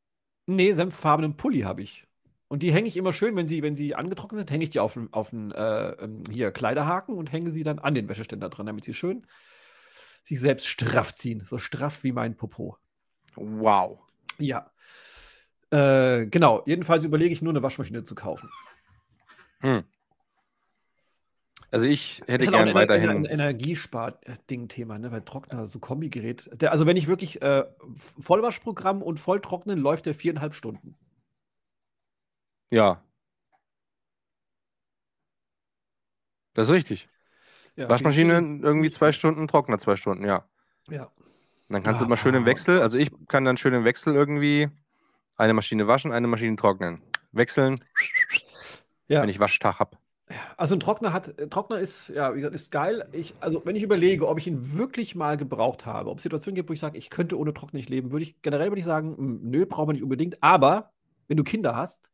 [0.45, 2.05] Nee, senffarbenen Pulli habe ich.
[2.47, 4.80] Und die hänge ich immer schön, wenn sie, wenn sie angetrocknet sind, hänge ich die
[4.80, 8.49] auf, den- auf den äh, ähm, hier Kleiderhaken und hänge sie dann an den Wäscheständer
[8.49, 9.26] dran, damit sie schön
[10.28, 11.43] sich selbst straff ziehen.
[11.45, 12.78] So straff wie mein Popo.
[13.36, 13.99] Wow.
[14.38, 14.71] Ja.
[15.71, 16.63] Äh, genau.
[16.65, 18.49] Jedenfalls überlege ich nur eine Waschmaschine zu kaufen.
[19.59, 19.84] Hm.
[21.69, 23.09] Also ich hätte ist halt auch gern ein weiterhin.
[23.09, 25.11] Ener- Energiespar-Ding-Thema, ne?
[25.11, 26.49] Weil Trockner, so Kombigerät.
[26.53, 27.65] Der, also wenn ich wirklich äh,
[27.95, 30.97] Vollwaschprogramm und Volltrocknen läuft der viereinhalb Stunden.
[32.71, 33.03] Ja.
[36.53, 37.09] Das ist richtig.
[37.78, 40.43] Ja, Waschmaschine irgendwie zwei Stunden, Trockner zwei Stunden, ja.
[40.89, 41.11] Ja.
[41.69, 44.15] Dann kannst du Ah, immer schön im Wechsel, also ich kann dann schön im Wechsel
[44.15, 44.69] irgendwie
[45.36, 47.01] eine Maschine waschen, eine Maschine trocknen.
[47.32, 47.84] Wechseln,
[49.07, 49.21] ja.
[49.21, 49.97] wenn ich Waschtag habe.
[50.57, 53.07] Also ein Trockner hat, äh, Trockner ist, ja, wie gesagt, ist geil.
[53.13, 56.55] Ich, also wenn ich überlege, ob ich ihn wirklich mal gebraucht habe, ob es Situationen
[56.55, 58.86] gibt, wo ich sage, ich könnte ohne Trockner nicht leben, würde ich generell würde ich
[58.86, 60.41] sagen, nö, braucht man nicht unbedingt.
[60.41, 60.91] Aber
[61.28, 62.09] wenn du Kinder hast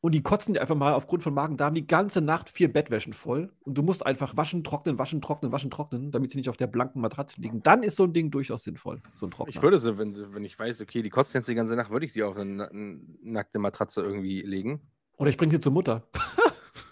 [0.00, 3.52] und die kotzen dir einfach mal aufgrund von Magen-Darm die ganze Nacht vier Bettwäschen voll
[3.60, 6.68] und du musst einfach waschen, trocknen, waschen, trocknen, waschen, trocknen, damit sie nicht auf der
[6.68, 9.54] blanken Matratze liegen, dann ist so ein Ding durchaus sinnvoll, so ein Trockner.
[9.54, 12.06] Ich würde sie, wenn, wenn ich weiß, okay, die kotzen jetzt die ganze Nacht, würde
[12.06, 14.80] ich die auf eine, eine nackte Matratze irgendwie legen.
[15.16, 16.06] Oder ich bringe sie zur Mutter.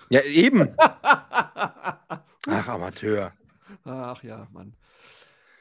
[0.09, 0.69] Ja, eben.
[0.79, 3.33] Ach, Amateur.
[3.85, 4.75] Ach ja, Mann.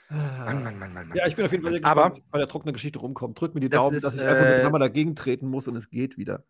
[0.10, 1.12] Mann, Mann, Mann, Mann.
[1.16, 3.39] Ja, ich bin auf jeden Fall sehr Aber- gespannt, was bei der trockenen Geschichte rumkommt.
[3.41, 5.48] Drück mir die Das Daumen, ist, dass ich einfach mit äh, dem Hammer dagegen treten
[5.48, 6.43] muss und es geht wieder.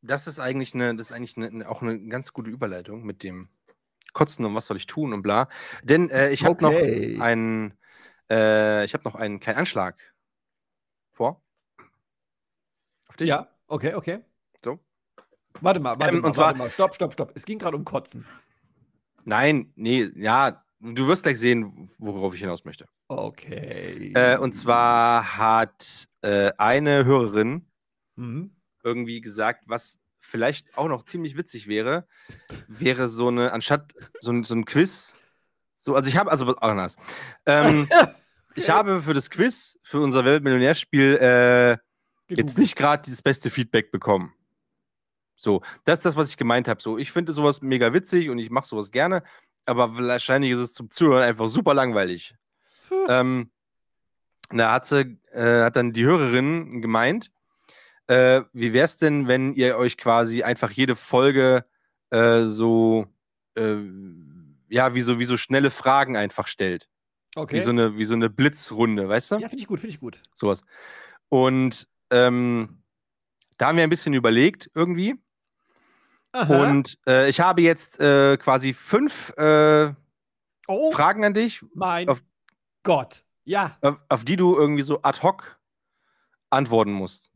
[0.00, 3.22] Das ist eigentlich, eine, das ist eigentlich eine, eine, auch eine ganz gute Überleitung mit
[3.22, 3.48] dem
[4.12, 5.48] Kotzen und was soll ich tun und bla.
[5.82, 7.16] Denn äh, ich habe Okay.
[7.16, 7.74] noch einen,
[8.30, 10.00] äh, ich habe noch einen kleinen Anschlag
[11.12, 11.42] vor.
[13.08, 13.28] Auf dich?
[13.28, 14.20] Ja, okay, okay.
[14.62, 14.78] So.
[15.60, 16.70] Warte mal, warte Ähm, mal, und zwar- warte mal.
[16.70, 17.32] Stopp, stopp, stopp.
[17.34, 18.24] Es ging gerade um Kotzen.
[19.24, 22.88] Nein, nee, ja, du wirst gleich sehen, worauf ich hinaus möchte.
[23.08, 24.12] Okay.
[24.14, 27.66] Äh, und zwar hat äh, eine Hörerin
[28.16, 28.54] Mhm.
[28.82, 32.06] Irgendwie gesagt, was vielleicht auch noch ziemlich witzig wäre,
[32.66, 35.18] wäre so eine, anstatt so ein, so ein Quiz,
[35.76, 36.96] so, also ich habe, also anders.
[37.46, 37.88] Ähm,
[38.54, 41.78] ich habe für das Quiz, für unser Weltmillionärspiel, äh,
[42.34, 44.34] jetzt nicht gerade das beste Feedback bekommen.
[45.36, 46.82] So, das ist das, was ich gemeint habe.
[46.82, 49.22] So, ich finde sowas mega witzig und ich mache sowas gerne,
[49.66, 52.34] aber wahrscheinlich ist es zum Zuhören einfach super langweilig.
[53.08, 53.50] ähm,
[54.50, 57.30] da hat sie, äh, hat dann die Hörerin gemeint,
[58.08, 61.64] äh, wie wäre es denn, wenn ihr euch quasi einfach jede Folge
[62.10, 63.06] äh, so,
[63.54, 63.76] äh,
[64.68, 66.88] ja, wie so, wie so schnelle Fragen einfach stellt.
[67.36, 67.56] okay.
[67.56, 69.34] Wie, so eine, wie so eine Blitzrunde, weißt du?
[69.36, 70.20] ja, finde ich gut, finde ich gut.
[70.34, 70.62] Sowas.
[71.28, 72.82] Und ähm,
[73.58, 75.16] da haben wir ein bisschen überlegt, irgendwie.
[76.32, 76.62] Aha.
[76.62, 79.92] Und äh, ich habe jetzt äh, quasi fünf äh,
[80.66, 82.22] oh, Fragen an dich, mein auf-
[82.82, 83.24] Gott.
[83.44, 85.58] Ja, auf, auf die du irgendwie so ad hoc
[86.50, 87.27] antworten musst.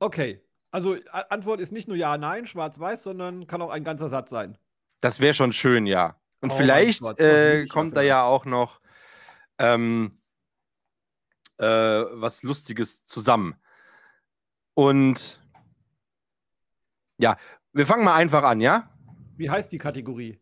[0.00, 0.44] Okay.
[0.72, 4.56] Also Antwort ist nicht nur ja, nein, schwarz-weiß, sondern kann auch ein ganzer Satz sein.
[5.00, 6.20] Das wäre schon schön, ja.
[6.40, 8.80] Und Oh vielleicht Gott, äh, kommt da ja auch noch
[9.58, 10.20] ähm,
[11.58, 13.56] äh, was Lustiges zusammen.
[14.74, 15.40] Und
[17.18, 17.36] ja,
[17.72, 18.88] wir fangen mal einfach an, ja?
[19.36, 20.40] Wie heißt die Kategorie?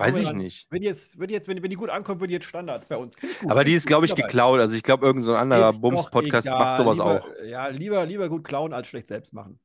[0.00, 0.66] Weiß ich nicht.
[0.70, 2.88] Wenn die jetzt, wenn die jetzt, wenn, wenn die gut ankommt, wird die jetzt Standard
[2.88, 3.16] bei uns.
[3.46, 4.60] Aber die ist, glaube ich, geklaut.
[4.60, 7.28] Also ich glaube, irgendein so ein anderer Bums-Podcast macht sowas lieber, auch.
[7.44, 9.60] Ja, lieber, lieber gut klauen als schlecht selbst machen.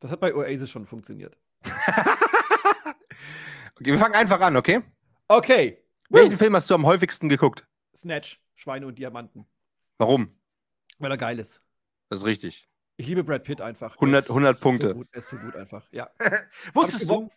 [0.00, 1.36] Das hat bei Oasis schon funktioniert.
[3.80, 4.82] Okay, wir fangen einfach an, okay?
[5.28, 5.78] Okay.
[6.10, 7.64] Welchen Film hast du am häufigsten geguckt?
[7.96, 9.46] Snatch, Schweine und Diamanten.
[9.98, 10.36] Warum?
[10.98, 11.62] Weil er geil ist.
[12.08, 12.68] Das ist richtig.
[12.96, 13.94] Ich liebe Brad Pitt einfach.
[13.94, 14.88] Er 100 ist 100 Punkte.
[14.88, 15.86] So gut, er ist so gut einfach.
[15.92, 16.10] Ja.
[16.74, 17.30] Wusstest du?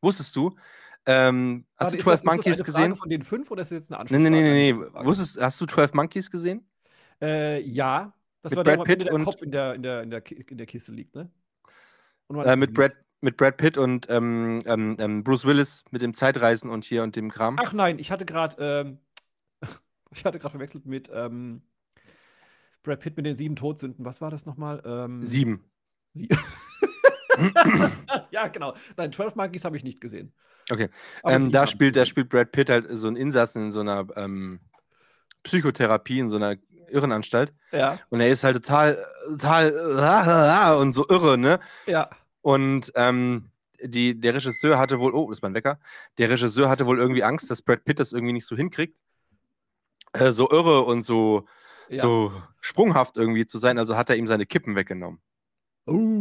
[0.00, 0.56] Wusstest du?
[1.06, 2.82] Ähm, hast Warte, du ist 12 das- ist das Monkeys eine gesehen?
[2.82, 4.72] Frage von den fünf oder ist das jetzt eine Nee, nee, nee, nee.
[4.72, 5.04] nee.
[5.04, 6.66] Wusstest, hast du 12 Monkeys gesehen?
[7.20, 8.12] Äh, ja.
[8.42, 10.10] Das Mit war der, Brad Ende Pitt der und- Kopf in der, in, der, in,
[10.10, 11.30] der, in der Kiste liegt, ne?
[12.32, 12.72] Äh, mit.
[12.74, 17.02] Brad, mit Brad Pitt und ähm, ähm, ähm, Bruce Willis mit dem Zeitreisen und hier
[17.02, 17.56] und dem Kram.
[17.58, 18.98] Ach nein, ich hatte gerade ähm,
[20.10, 21.62] ich hatte gerade verwechselt mit ähm,
[22.82, 24.04] Brad Pitt mit den sieben Todsünden.
[24.04, 24.82] Was war das nochmal?
[25.22, 25.64] Sieben.
[26.12, 26.28] Sie
[28.30, 28.74] ja, genau.
[28.96, 30.32] Nein, 12 Monkeys habe ich nicht gesehen.
[30.70, 30.88] Okay.
[31.24, 34.60] Ähm, da spielt, da spielt Brad Pitt halt so einen Insassen in so einer ähm,
[35.42, 36.56] Psychotherapie, in so einer
[36.88, 37.52] Irrenanstalt.
[37.72, 38.98] Ja, Und er ist halt total,
[39.30, 41.60] total und so irre, ne?
[41.86, 42.08] ja.
[42.40, 43.50] Und ähm,
[43.82, 45.78] die, der Regisseur hatte wohl, oh, das ist mein Wecker,
[46.18, 48.98] der Regisseur hatte wohl irgendwie Angst, dass Brad Pitt das irgendwie nicht so hinkriegt.
[50.12, 51.46] Äh, so irre und so,
[51.88, 52.00] ja.
[52.00, 55.20] so sprunghaft irgendwie zu sein, also hat er ihm seine Kippen weggenommen.
[55.86, 56.13] Uh,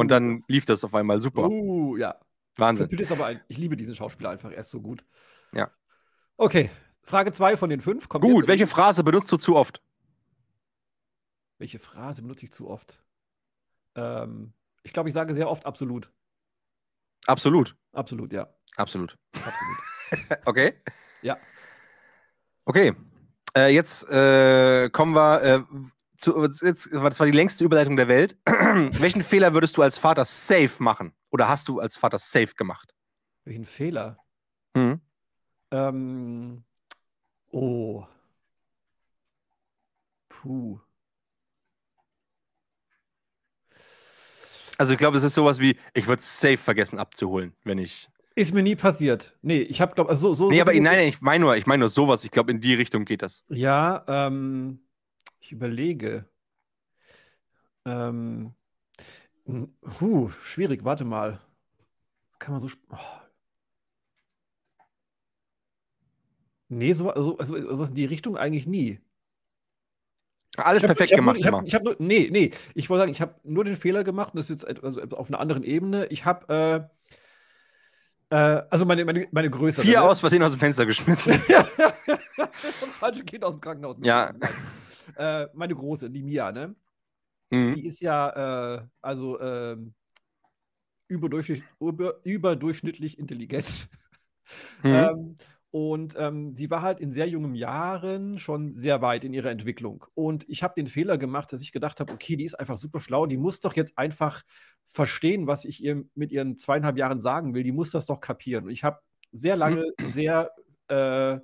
[0.00, 1.48] Und dann lief das auf einmal super.
[1.48, 2.16] Uh, ja.
[2.56, 2.88] Wahnsinn.
[3.22, 5.04] Ein, ich liebe diesen Schauspieler einfach, er ist so gut.
[5.52, 5.70] Ja.
[6.36, 6.70] Okay,
[7.02, 8.08] Frage 2 von den fünf.
[8.08, 8.48] Kommt Gut, jetzt.
[8.48, 9.82] welche Phrase benutzt du zu oft?
[11.60, 12.98] welche Phrase benutze ich zu oft?
[13.94, 16.10] Ähm, ich glaube, ich sage sehr oft absolut.
[17.26, 17.76] Absolut.
[17.92, 18.48] Absolut, ja.
[18.76, 19.16] Absolut.
[19.34, 19.76] Absolut.
[20.44, 20.74] Okay.
[21.22, 21.38] Ja.
[22.64, 22.94] Okay.
[23.56, 25.62] Äh, jetzt äh, kommen wir äh,
[26.20, 26.42] zu.
[26.42, 28.36] Jetzt, das war die längste Überleitung der Welt.
[28.46, 31.12] Welchen Fehler würdest du als Vater safe machen?
[31.30, 32.94] Oder hast du als Vater safe gemacht?
[33.44, 34.16] Welchen Fehler?
[34.74, 35.00] Mhm.
[35.70, 36.64] Ähm,
[37.50, 38.04] oh.
[40.28, 40.80] Puh.
[44.78, 48.08] Also ich glaube, es ist sowas wie, ich würde safe vergessen abzuholen, wenn ich.
[48.34, 49.36] Ist mir nie passiert.
[49.42, 50.48] Nee, ich habe, glaube also so, so.
[50.48, 52.24] Nee, so aber nein, nein, ich meine nur, ich meine nur sowas.
[52.24, 53.44] Ich glaube, in die Richtung geht das.
[53.48, 54.80] Ja, ähm,
[55.50, 56.24] ich überlege.
[57.84, 58.54] Ähm,
[60.00, 61.40] huh, schwierig, warte mal.
[62.38, 62.68] Kann man so.
[62.90, 62.96] Oh.
[66.68, 69.00] Nee, so, also, also, sowas in die Richtung eigentlich nie.
[70.56, 73.00] Alles hab- perfekt ich gemacht Nur, ich hab, ich hab nur, nee, nee, ich wollte
[73.02, 75.40] sagen, ich habe nur den Fehler gemacht, und das ist jetzt et- also auf einer
[75.40, 76.06] anderen Ebene.
[76.06, 76.88] Ich habe,
[78.30, 79.82] äh, äh, also meine, meine, meine Größe.
[79.82, 81.42] Vier aus Versehen aus dem Fenster geschmissen.
[81.48, 82.48] Das
[83.00, 83.96] falsche Kind aus dem Krankenhaus.
[84.02, 84.32] Ja.
[85.16, 86.74] Äh, meine Große, die Mia, ne?
[87.50, 87.74] Mhm.
[87.74, 89.94] Die ist ja, äh, also, ähm,
[91.08, 93.88] überdurchschnittlich, über, überdurchschnittlich intelligent.
[94.82, 94.90] Mhm.
[94.94, 95.36] Ähm,
[95.72, 100.04] und ähm, sie war halt in sehr jungen Jahren schon sehr weit in ihrer Entwicklung.
[100.14, 102.98] Und ich habe den Fehler gemacht, dass ich gedacht habe, okay, die ist einfach super
[103.00, 104.42] schlau, die muss doch jetzt einfach
[104.84, 107.62] verstehen, was ich ihr mit ihren zweieinhalb Jahren sagen will.
[107.62, 108.64] Die muss das doch kapieren.
[108.64, 108.98] Und ich habe
[109.30, 110.50] sehr lange sehr
[110.88, 111.38] äh,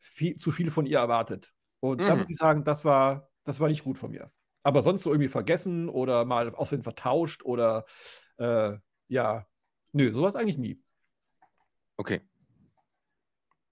[0.00, 1.54] viel, zu viel von ihr erwartet.
[1.82, 2.20] Und da Mhm.
[2.20, 4.30] muss ich sagen, das war, das war nicht gut von mir.
[4.62, 7.84] Aber sonst so irgendwie vergessen oder mal außerdem vertauscht oder
[8.38, 8.74] äh,
[9.08, 9.46] ja,
[9.90, 10.80] nö, sowas eigentlich nie.
[11.96, 12.20] Okay.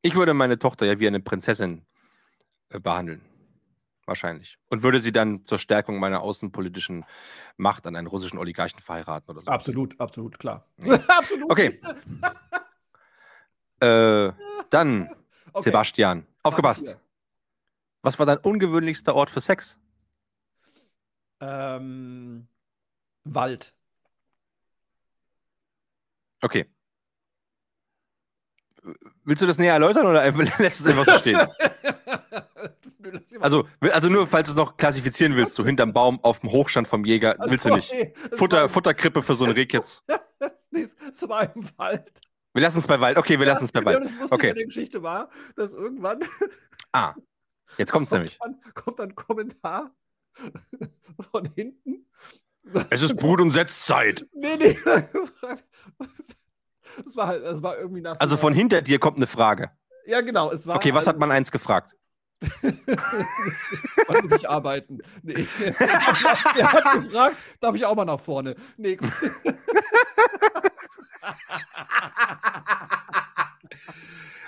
[0.03, 1.87] Ich würde meine Tochter ja wie eine Prinzessin
[2.71, 3.25] äh, behandeln.
[4.07, 4.59] Wahrscheinlich.
[4.69, 7.05] Und würde sie dann zur Stärkung meiner außenpolitischen
[7.59, 9.51] Macht an einen russischen Oligarchen verheiraten oder so.
[9.53, 10.67] Absolut, absolut, klar.
[10.79, 10.95] Ja.
[11.09, 11.49] absolut.
[11.49, 11.79] Okay.
[13.79, 14.33] Äh,
[14.71, 15.11] dann,
[15.53, 15.65] Okay.
[15.65, 16.97] Sebastian, aufgepasst.
[18.03, 19.79] Was war dein ungewöhnlichster Ort für Sex?
[21.41, 22.49] Ähm,
[23.25, 23.75] Wald.
[26.43, 26.67] Okay.
[29.25, 30.25] Willst du das näher erläutern oder
[30.59, 31.39] lässt du es einfach so stehen?
[33.41, 36.87] Also, also nur, falls du es noch klassifizieren willst, so hinterm Baum auf dem Hochstand
[36.87, 37.93] vom Jäger, Also, willst du nicht.
[37.93, 40.05] nee, Futter, Futterkrippe für so einen Reh jetzt.
[40.71, 42.21] Es war im Wald.
[42.53, 43.17] Wir lassen es bei Wald.
[43.17, 44.05] Okay, wir lassen es bei Ja, Wald.
[44.05, 44.51] Das Lustige Okay.
[44.51, 46.21] an der Geschichte war, dass irgendwann
[46.93, 47.15] Ah,
[47.79, 48.39] jetzt kommt es nämlich.
[48.39, 49.91] kommt, dann, kommt ein Kommentar
[51.31, 52.07] von hinten.
[52.91, 54.27] Es ist Brut- und Setzzeit.
[54.33, 54.79] Nee, nee.
[57.07, 58.14] Es war, halt- es war irgendwie nach.
[58.14, 59.71] so Also von hinter dir kommt eine Frage.
[60.07, 60.51] Ja, genau.
[60.51, 61.97] Es war Okay, was also- hat man eins gefragt?
[62.62, 65.01] Muss ich arbeiten?
[65.23, 65.47] Nee.
[65.64, 65.79] er
[66.73, 68.57] hat gefragt, darf ich auch mal nach vorne?
[68.79, 68.97] Nee.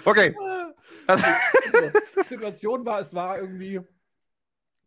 [0.05, 0.35] Okay.
[1.07, 1.27] Also,
[2.17, 3.81] Die Situation war, es war irgendwie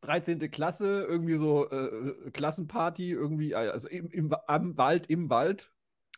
[0.02, 0.40] 13.
[0.52, 5.72] Klasse, irgendwie so äh, Klassenparty, irgendwie, äh, also im, im, am Wald, im Wald.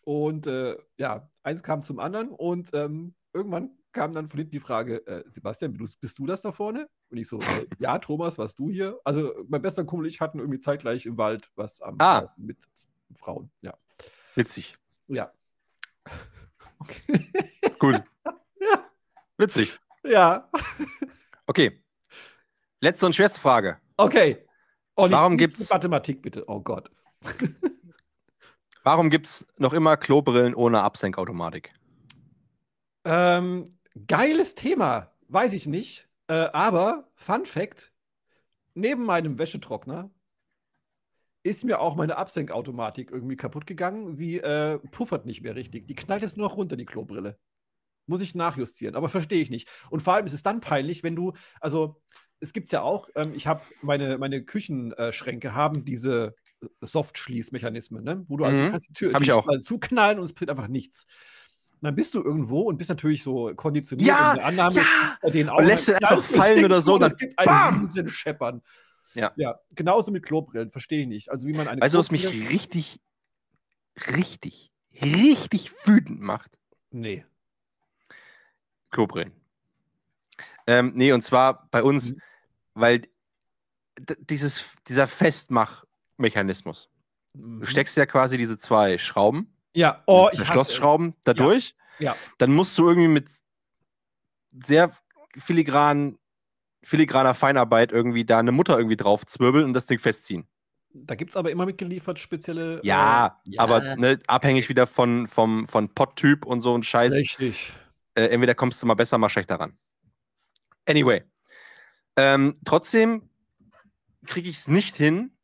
[0.03, 4.59] Und äh, ja, eins kam zum anderen und ähm, irgendwann kam dann von hinten die
[4.59, 6.87] Frage, äh, Sebastian, bist du, bist du das da vorne?
[7.09, 8.99] Und ich so, äh, ja, Thomas, warst du hier?
[9.03, 12.33] Also mein bester Kumpel und ich hatten irgendwie zeitgleich im Wald was am Ah.
[12.37, 12.57] mit
[13.15, 13.49] Frauen.
[13.61, 13.73] Ja.
[14.35, 14.77] witzig.
[15.07, 15.31] Ja.
[17.79, 18.03] Gut.
[19.37, 19.79] Witzig.
[20.07, 20.49] Ja.
[21.45, 21.83] Okay.
[22.81, 23.79] Letzte und schwerste Frage.
[23.97, 24.45] Okay.
[24.95, 26.43] Oh, Warum nicht gibt's- Mathematik bitte?
[26.47, 26.89] Oh Gott.
[28.83, 31.73] Warum gibt es noch immer Klobrillen ohne Absenkautomatik?
[33.05, 33.69] Ähm,
[34.07, 36.07] geiles Thema, weiß ich nicht.
[36.27, 37.91] Äh, aber Fun Fact:
[38.75, 40.09] Neben meinem Wäschetrockner
[41.43, 44.13] ist mir auch meine Absenkautomatik irgendwie kaputt gegangen.
[44.13, 45.87] Sie äh, puffert nicht mehr richtig.
[45.87, 47.37] Die knallt jetzt nur noch runter, die Klobrille.
[48.07, 49.69] Muss ich nachjustieren, aber verstehe ich nicht.
[49.89, 52.01] Und vor allem ist es dann peinlich, wenn du, also
[52.39, 56.33] es gibt es ja auch, ähm, ich habe meine, meine Küchenschränke haben diese
[56.81, 58.23] Soft-Schließmechanismen, ne?
[58.27, 58.71] wo du also Mhm.
[58.71, 59.47] kannst die Tür die auch.
[59.61, 61.05] zuknallen und es bringt einfach nichts.
[61.73, 65.17] Und dann bist du irgendwo und bist natürlich so konditioniert Ja, in der Annahme, ja.
[65.21, 65.57] bei denen auch.
[65.59, 67.79] Und lässt dann den einfach fallen oder so, und dann es gibt ein bam.
[67.81, 68.61] riesen Scheppern.
[69.13, 69.31] Ja.
[69.35, 71.29] ja, genauso mit Klobrillen, verstehe ich nicht.
[71.31, 72.99] Also wie man eine du, was mich richtig,
[74.15, 76.57] richtig, richtig wütend macht?
[76.91, 77.25] Nee.
[78.91, 79.31] Klobrillen.
[80.65, 82.21] Ähm, nee, und zwar bei uns, Mhm.
[82.73, 83.01] weil
[84.19, 86.89] dieses, dieser Festmachmechanismus.
[87.33, 87.61] Mhm.
[87.61, 90.67] Du steckst ja quasi diese zwei Schrauben, Ja, oh, diese ich hasse es.
[90.73, 91.75] Schlossschrauben da durch.
[91.99, 92.15] Ja.
[92.37, 93.29] Dann musst du irgendwie mit
[94.63, 94.91] sehr
[95.37, 96.17] filigran,
[96.83, 100.47] filigraner Feinarbeit irgendwie da eine Mutter irgendwie drauf zwirbeln und das Ding festziehen.
[100.93, 102.79] Da gibt es aber immer mitgeliefert spezielle.
[102.83, 107.13] Ja, äh, aber ne, abhängig wieder von, vom, von Potttyp und so ein Scheiß.
[107.13, 107.71] Richtig.
[108.17, 109.77] Äh, entweder kommst du mal besser, mal schlechter ran.
[110.87, 111.23] Anyway.
[112.15, 113.29] Ähm, trotzdem
[114.25, 115.37] kriege ich es nicht hin,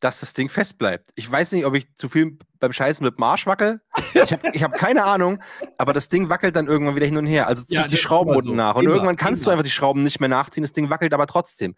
[0.00, 1.10] dass das Ding fest bleibt.
[1.16, 3.80] Ich weiß nicht, ob ich zu viel beim Scheißen mit dem Arsch wackel
[4.14, 5.42] Ich habe ich hab keine Ahnung,
[5.78, 7.46] aber das Ding wackelt dann irgendwann wieder hin und her.
[7.46, 8.54] Also ziehe Ja, ich die Schrauben unten so.
[8.54, 8.74] nach.
[8.76, 9.52] Und Immer, irgendwann kannst du immer.
[9.54, 10.62] einfach die Schrauben nicht mehr nachziehen.
[10.62, 11.74] Das Ding wackelt aber trotzdem.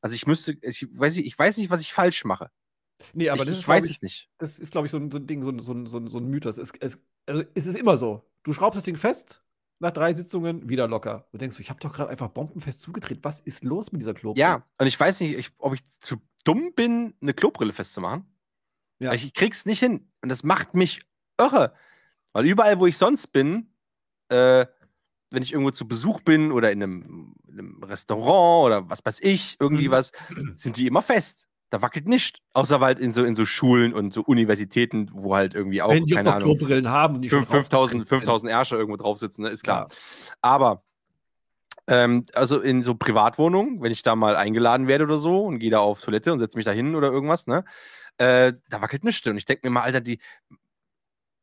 [0.00, 2.50] Also ich müsste, ich weiß, nicht, ich weiß nicht, was ich falsch mache.
[3.14, 4.28] Nee, aber ich, das ich ist, weiß glaub ich, es nicht.
[4.38, 6.08] das ist, glaube ich, so ein, so ein Ding, so ein, so ein, so ein,
[6.08, 6.58] so ein Mythos.
[6.58, 8.28] Es, es, also es ist immer so.
[8.42, 9.41] Du schraubst das Ding fest,
[9.82, 11.26] nach drei Sitzungen wieder locker.
[11.32, 13.18] Du denkst, ich habe doch gerade einfach bombenfest zugedreht.
[13.22, 14.40] Was ist los mit dieser Klobrille?
[14.40, 18.24] Ja, und ich weiß nicht, ich, ob ich zu dumm bin, eine Klobrille festzumachen.
[19.00, 19.12] Ja.
[19.12, 20.10] Ich krieg's nicht hin.
[20.22, 21.00] Und das macht mich
[21.38, 21.74] irre.
[22.32, 23.74] Weil überall, wo ich sonst bin,
[24.28, 24.64] äh,
[25.30, 29.20] wenn ich irgendwo zu Besuch bin oder in einem, in einem Restaurant oder was weiß
[29.22, 29.92] ich, irgendwie Mhm.
[29.92, 30.12] was,
[30.56, 31.48] sind die immer fest.
[31.72, 32.42] Da wackelt nicht.
[32.52, 36.04] Außer halt in so, in so Schulen und so Universitäten, wo halt irgendwie auch, Wenn
[36.04, 36.50] die keine Ahnung,
[36.86, 37.14] haben.
[37.14, 39.48] Und die schon 5000 rausgekriegt 5000 Ärsche irgendwo drauf sitzen, ne?
[39.48, 39.88] ist klar.
[39.90, 39.96] Ja.
[40.42, 40.82] Aber
[41.86, 45.70] ähm, also in so Privatwohnungen, wenn ich da mal eingeladen werde oder so und gehe
[45.70, 47.64] da auf Toilette und setze mich da hin oder irgendwas, ne?
[48.18, 49.26] Äh, da wackelt nichts.
[49.26, 50.20] Und ich denke mir mal, Alter, die.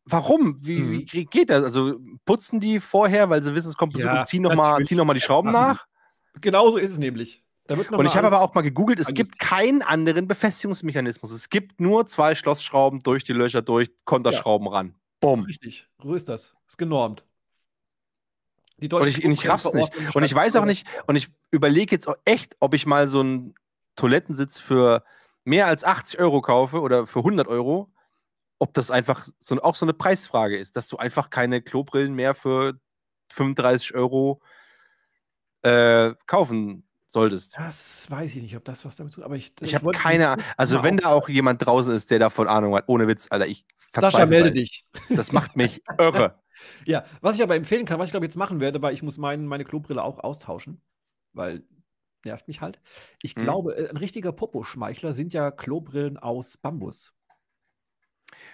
[0.06, 0.58] Warum?
[0.62, 1.06] Wie, Mhm.
[1.12, 1.64] wie geht das?
[1.64, 4.98] Also putzen die vorher, weil sie wissen, es kommt Besuch Ja, und ziehen nochmal ziehen
[4.98, 5.86] noch mal die Schrauben Machen nach?
[6.34, 6.42] sind.
[6.44, 7.44] Genau so ist es nämlich.
[7.70, 11.32] Und ich habe aber auch mal gegoogelt, es gibt keinen anderen Befestigungsmechanismus.
[11.32, 14.96] Es gibt nur zwei Schlossschrauben durch die Löcher durch, Konterschrauben ran.
[15.20, 15.44] Bumm.
[15.44, 16.56] Richtig, so ist das.
[16.68, 17.26] Ist genormt.
[18.78, 19.92] Die Und ich, und ich raff's nicht.
[20.16, 23.20] Und ich weiß auch nicht, und ich überlege jetzt auch echt, ob ich mal so
[23.20, 23.54] einen
[23.96, 25.04] Toilettensitz für
[25.44, 27.92] mehr als 80 Euro kaufe oder für 100 Euro,
[28.58, 32.34] ob das einfach so, auch so eine Preisfrage ist, dass du einfach keine Klobrillen mehr
[32.34, 32.80] für
[33.34, 34.42] 35 Euro
[35.62, 37.58] äh, kaufen solltest.
[37.58, 39.24] Das weiß ich nicht, ob das was damit tut.
[39.24, 40.46] Aber ich, Ich habe keine Ahnung.
[40.58, 43.48] Also, mal wenn da auch jemand draußen ist, der davon Ahnung hat, ohne Witz, Alter,
[43.48, 44.86] ich Sascha, melde dich.
[45.10, 46.40] Das macht mich irre.
[46.86, 49.18] Ja, was ich aber empfehlen kann, was ich glaube jetzt machen werde, weil ich muss
[49.18, 50.82] mein, meine Klobrille auch austauschen,
[51.32, 51.64] weil
[52.26, 52.82] nervt mich halt.
[53.24, 53.44] Ich Hm.
[53.44, 57.14] glaube, äh, ein richtiger Popo-Schmeichler sind ja Klobrillen aus Bambus.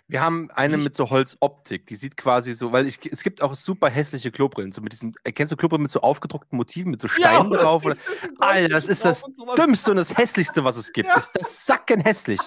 [0.08, 3.56] Wir haben eine mit so Holzoptik, die sieht quasi so, weil ich, es gibt auch
[3.56, 7.08] super hässliche Klobrillen, so mit diesen, erkennst du Klobrillen mit so aufgedruckten Motiven, mit so
[7.08, 7.86] Steinen drauf?
[7.86, 7.96] Oder,
[8.40, 9.24] Alter, das ist das
[9.58, 11.10] Dümmste und das Hässlichste, was es gibt.
[11.10, 11.16] Ja.
[11.16, 12.40] Ist das sackenhässlich.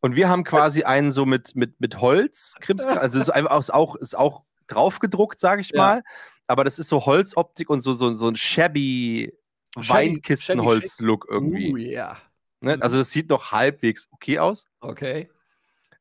[0.00, 2.54] Und wir haben quasi einen so mit, mit, mit Holz,
[2.86, 5.78] also ist einfach ist auch, ist auch draufgedruckt, sage ich Ja.
[5.78, 6.02] mal.
[6.46, 9.32] Aber das ist so Holzoptik und so, so, so ein shabby
[9.78, 11.72] Shabby- Weinkistenholz-Look irgendwie.
[11.72, 12.16] Oh ja.
[12.62, 12.78] Ne?
[12.80, 14.66] Also das sieht noch halbwegs okay aus.
[14.80, 15.30] Okay.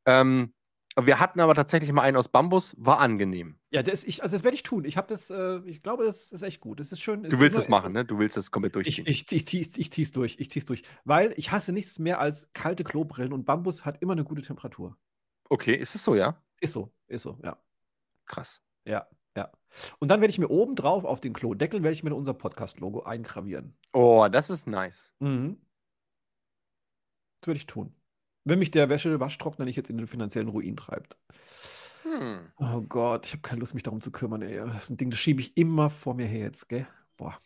[0.10, 0.54] Ähm,
[1.00, 3.58] wir hatten aber tatsächlich mal einen aus Bambus, war angenehm.
[3.70, 4.84] Ja, das, ich, also das werde ich tun.
[4.86, 6.80] Ich habe das, äh, ich glaube, das ist echt gut.
[6.80, 7.24] Das ist schön.
[7.24, 8.04] Du willst das machen, ne?
[8.04, 9.06] Du willst das komplett Ich, durchziehen.
[9.08, 10.38] ich, ich, zieh's, ich zieh's durch.
[10.40, 10.82] Ich zieh's durch.
[11.06, 14.98] Weil ich hasse nichts mehr als kalte Klobrillen und Bambus hat immer eine gute Temperatur.
[15.50, 16.42] okay, ist es so, ja?
[16.60, 17.58] Ist so, ist so, ja.
[18.26, 18.62] Krass.
[18.86, 19.08] Ja,
[19.38, 19.52] ja.
[20.00, 23.04] Und dann werde ich mir oben drauf auf den Klodeckel werde ich mir unser Podcast-Logo
[23.04, 23.78] eingravieren.
[23.94, 25.14] Oh, das ist nice.
[25.20, 25.62] Mhm.
[27.42, 27.96] Das werde ich tun.
[28.46, 31.18] Wenn mich der Wäsche-Waschtrockner nicht jetzt in den finanziellen Ruin treibt.
[32.04, 32.52] Hm.
[32.58, 34.56] Oh Gott, ich habe keine Lust, mich darum zu kümmern, ey.
[34.58, 36.88] Das ist ein Ding, das schiebe ich immer vor mir her jetzt, gell?
[37.18, 37.38] Boah.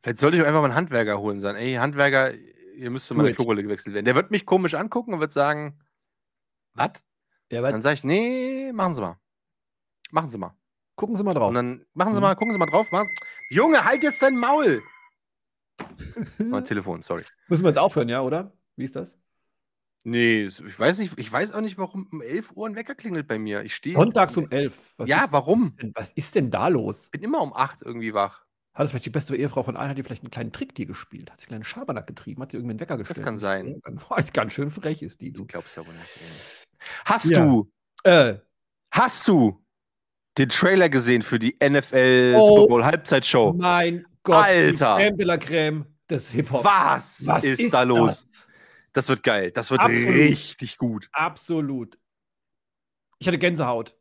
[0.00, 1.56] Vielleicht sollte ich einfach mal einen Handwerker holen sein.
[1.56, 2.32] Ey, Handwerker,
[2.76, 3.34] hier müsste mal eine.
[3.34, 4.04] Klobrille gewechselt werden.
[4.04, 5.78] Der wird mich komisch angucken und wird sagen,
[6.74, 7.02] was?
[7.50, 9.18] Ja, Dann sage ich, nee, machen Sie mal.
[10.10, 10.54] Machen Sie mal.
[10.96, 11.48] gucken Sie mal drauf.
[11.48, 12.22] Und dann machen Sie Mhm.
[12.22, 12.90] mal, gucken Sie mal drauf.
[12.92, 13.54] Machen Sie.
[13.56, 14.82] Junge, halt jetzt dein Maul!
[16.38, 17.24] Mein Telefon, sorry.
[17.48, 18.52] Müssen wir jetzt aufhören, ja, oder?
[18.76, 19.18] Wie ist das?
[20.04, 23.26] Nee, ich weiß nicht, ich weiß auch nicht, warum um 11 Uhr ein Wecker klingelt
[23.28, 23.62] bei mir.
[23.62, 23.94] Ich stehe.
[23.96, 24.76] Sonntags um 11.
[24.96, 25.62] Was Ja, ist, warum?
[25.62, 27.08] Was ist, denn, was ist denn da los?
[27.10, 28.44] bin immer um 8 irgendwie wach.
[28.74, 30.86] Hat es vielleicht die beste Ehefrau von allen, hat die vielleicht einen kleinen Trick die
[30.86, 31.30] gespielt?
[31.30, 32.40] Hat sie einen kleinen Schabernack getrieben?
[32.42, 33.22] Hat sie irgendeinen Wecker gestellt?
[33.22, 33.80] kann sein.
[34.32, 35.46] Ganz schön frech ist die, Du du.
[35.46, 36.66] glaubst ja wohl nicht.
[37.04, 37.44] Hast Ja.
[37.44, 37.70] du,
[38.04, 38.36] Äh,
[38.90, 39.62] hast du
[40.38, 42.56] den Trailer gesehen für die NFL Oh.
[42.56, 43.52] Super Bowl Halbzeitshow?
[43.52, 44.42] mein Gott.
[44.46, 44.96] Alter.
[44.96, 46.64] Die Creme de la Creme des Hip-Hop.
[46.64, 48.26] Was, Was ist, da los?
[48.26, 48.46] das?
[48.92, 49.50] Das wird geil.
[49.50, 50.08] Das wird Absolut.
[50.08, 51.08] richtig gut.
[51.12, 51.98] Absolut.
[53.18, 53.96] Ich hatte Gänsehaut.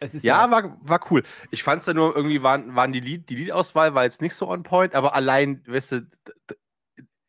[0.00, 1.22] Ist Ja, war, war cool.
[1.50, 4.34] Ich fand es da nur irgendwie, waren, waren die, Lied, die Liedauswahl war jetzt nicht
[4.34, 6.06] so on point, aber allein, weißt du,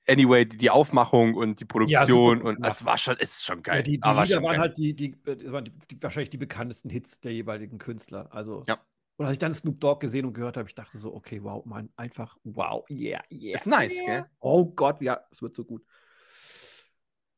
[0.07, 3.77] anyway, die, die Aufmachung und die Produktion super und es war schon, ist schon geil.
[3.77, 4.59] Ja, die, die Aber Lieder waren geil.
[4.59, 8.27] halt die, die, äh, waren die, wahrscheinlich die bekanntesten Hits der jeweiligen Künstler.
[8.31, 8.79] Also, Ja.
[9.17, 11.63] Und als ich dann Snoop Dogg gesehen und gehört habe, ich dachte so, okay, wow,
[11.65, 13.55] mein, einfach, wow, yeah, yeah.
[13.55, 14.05] Ist nice, yeah.
[14.05, 14.25] gell?
[14.39, 15.85] Oh Gott, ja, es wird so gut.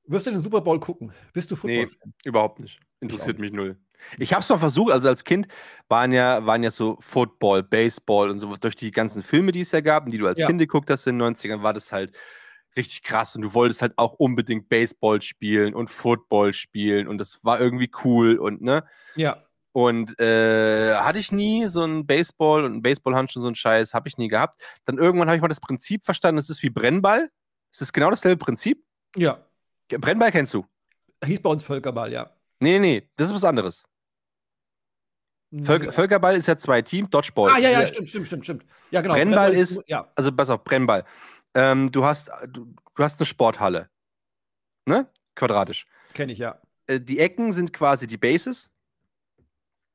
[0.07, 1.11] Wirst du den Super Bowl gucken?
[1.33, 1.81] Bist du Nee.
[1.85, 2.13] Football-Fan?
[2.25, 2.79] Überhaupt nicht.
[3.01, 3.77] Interessiert mich null.
[4.17, 5.47] Ich habe es mal versucht, also als Kind
[5.89, 9.71] waren ja, waren ja so Football, Baseball und so durch die ganzen Filme, die es
[9.71, 10.47] ja gab und die du als Ja.
[10.47, 12.15] Kind geguckt hast in den 90ern, war das halt
[12.75, 17.43] richtig krass und du wolltest halt auch unbedingt Baseball spielen und Football spielen und das
[17.43, 18.83] war irgendwie cool und ne?
[19.15, 19.43] Ja.
[19.73, 24.07] Und äh, hatte ich nie so ein Baseball und ein Baseballhandschuh, so ein Scheiß, habe
[24.07, 24.55] ich nie gehabt.
[24.85, 27.29] Dann irgendwann habe ich mal das Prinzip verstanden, es ist wie Brennball.
[27.71, 28.83] Es ist genau dasselbe Prinzip.
[29.15, 29.46] Ja.
[29.89, 30.65] Brennball kennst du.
[31.23, 32.29] Hieß bei uns Völkerball, ja.
[32.59, 33.83] Nee, nee, nee, das ist was anderes.
[35.63, 37.51] Völker, Völkerball ist ja zwei Teams, Dodgeball.
[37.51, 38.65] Ah, ja, ja, stimmt, stimmt, stimmt, stimmt.
[38.91, 39.13] Ja, genau.
[39.13, 41.05] Brennball ist- Ja, Also pass auf, Brennball.
[41.53, 42.65] Ähm, du, hast, du,
[42.95, 43.89] du hast eine Sporthalle.
[44.85, 45.07] Ne?
[45.35, 45.87] Quadratisch.
[46.13, 46.59] kenne ich, ja.
[46.87, 48.69] Äh, die Ecken sind quasi die Bases.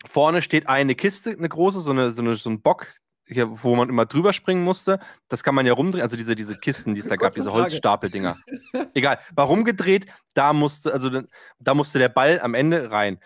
[0.06, 2.86] Vorne steht eine Kiste, eine große, so, eine, so, eine, so ein Bock,
[3.26, 4.98] hier, wo man immer drüber springen musste.
[5.28, 6.02] Das kann man ja rumdrehen.
[6.02, 7.52] Also diese, diese Kisten, die es da gab, diese.
[7.52, 8.36] Holzstapeldinger.
[8.94, 9.18] Egal.
[9.34, 10.06] Warum gedreht?
[10.34, 11.22] Da musste, also
[11.58, 13.18] da- musste der Ball am Ende rein.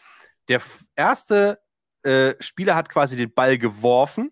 [0.48, 0.60] Der
[0.94, 1.60] erste
[2.02, 4.30] äh, Spieler hat quasi den Ball geworfen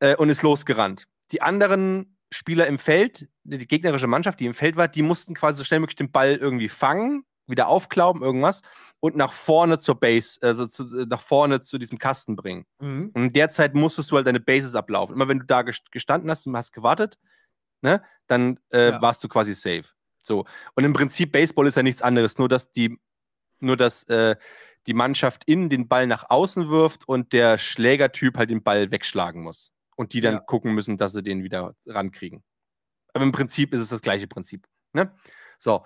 [0.00, 1.06] äh, und ist losgerannt.
[1.32, 5.34] Die anderen Spieler im Feld, die die gegnerische Mannschaft, die im Feld war, die mussten
[5.34, 8.62] quasi so schnell wie möglich den Ball irgendwie fangen, wieder aufklauben, irgendwas
[9.00, 12.66] und nach vorne zur Base, also zu, nach vorne zu diesem Kasten bringen.
[12.80, 13.10] Mhm.
[13.14, 15.14] Und in der Zeit musstest du halt deine Bases ablaufen.
[15.14, 17.18] Immer wenn du da gest- gestanden hast und hast gewartet,
[17.82, 19.02] ne, dann äh, Ja.
[19.02, 19.84] warst du quasi safe.
[20.22, 20.44] So.
[20.74, 22.98] Und im Prinzip Baseball ist ja nichts anderes, nur dass die,
[23.58, 24.36] nur dass äh,
[24.86, 29.42] die Mannschaft innen den Ball nach außen wirft und der Schlägertyp halt den Ball wegschlagen
[29.42, 29.72] muss.
[29.96, 30.40] Und die dann Ja.
[30.40, 32.42] gucken müssen, dass sie den wieder rankriegen.
[33.12, 34.66] Aber im Prinzip ist es das gleiche Prinzip.
[34.92, 35.14] Ne?
[35.58, 35.84] So.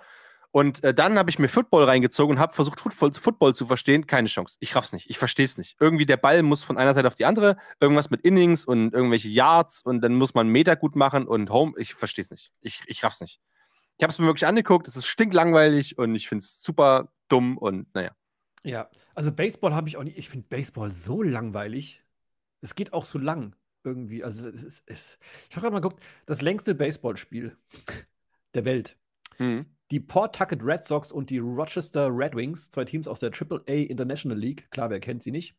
[0.55, 4.07] Und äh, dann habe ich mir Football reingezogen und habe versucht, Football, Football zu verstehen.
[4.07, 4.55] Keine Chance.
[4.61, 5.09] Ich raff's nicht.
[5.09, 5.75] Ich verstehe es nicht.
[5.81, 9.27] Irgendwie der Ball muss von einer Seite auf die andere, irgendwas mit Innings und irgendwelche
[9.27, 11.73] Yards und dann muss man Meter gut machen und Home.
[11.75, 12.53] Ich verstehe es nicht.
[12.61, 13.41] Ich, ich raff's nicht.
[13.97, 14.87] Ich habe es mir wirklich angeguckt.
[14.87, 18.15] Es ist stinklangweilig und ich finde es super dumm und naja.
[18.63, 20.17] Ja, also Baseball habe ich auch nicht.
[20.17, 22.01] Ich finde Baseball so langweilig.
[22.61, 24.23] Es geht auch so lang irgendwie.
[24.23, 27.57] Also es ist, ich habe gerade mal geguckt, das längste Baseballspiel
[28.53, 28.97] der Welt.
[29.37, 29.74] Mhm.
[29.91, 34.37] Die Pawtucket Red Sox und die Rochester Red Wings, zwei Teams aus der AAA International
[34.37, 35.55] League, klar, wer kennt sie nicht,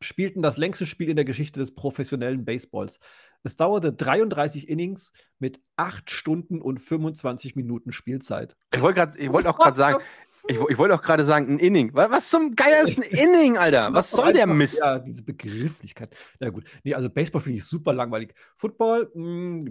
[0.00, 3.00] spielten das längste Spiel in der Geschichte des professionellen Baseballs.
[3.42, 8.56] Es dauerte 33 Innings mit 8 Stunden und 25 Minuten Spielzeit.
[8.74, 9.00] Ich wollte
[9.32, 10.02] wollte auch gerade sagen,
[10.46, 11.90] ich, ich wollte auch gerade sagen, ein Inning.
[11.94, 13.90] Was, zum Geier ist ein Inning, Alter?
[13.94, 14.78] Was soll der Mist?
[14.78, 16.14] Ja, diese Begrifflichkeit.
[16.38, 16.64] Na gut.
[16.82, 18.34] Nee, also Baseball finde ich super langweilig.
[18.56, 19.70] Football, mh,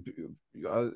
[0.53, 0.91] ja, äh,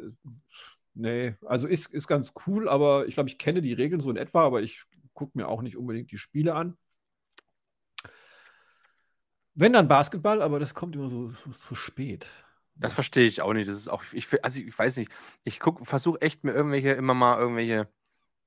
[0.98, 4.18] nee, also ist, ist ganz cool, aber ich glaube, ich kenne die Regeln so in
[4.18, 4.84] etwa, aber ich
[5.14, 6.78] gucke mir auch nicht unbedingt die Spiele an.
[9.56, 12.30] Wenn dann Basketball, aber das kommt immer so, so, so spät.
[12.76, 13.68] Das verstehe ich auch nicht.
[13.68, 15.12] Das ist auch, ich, also ich weiß nicht,
[15.44, 17.88] ich versuche echt mir irgendwelche, immer mal irgendwelche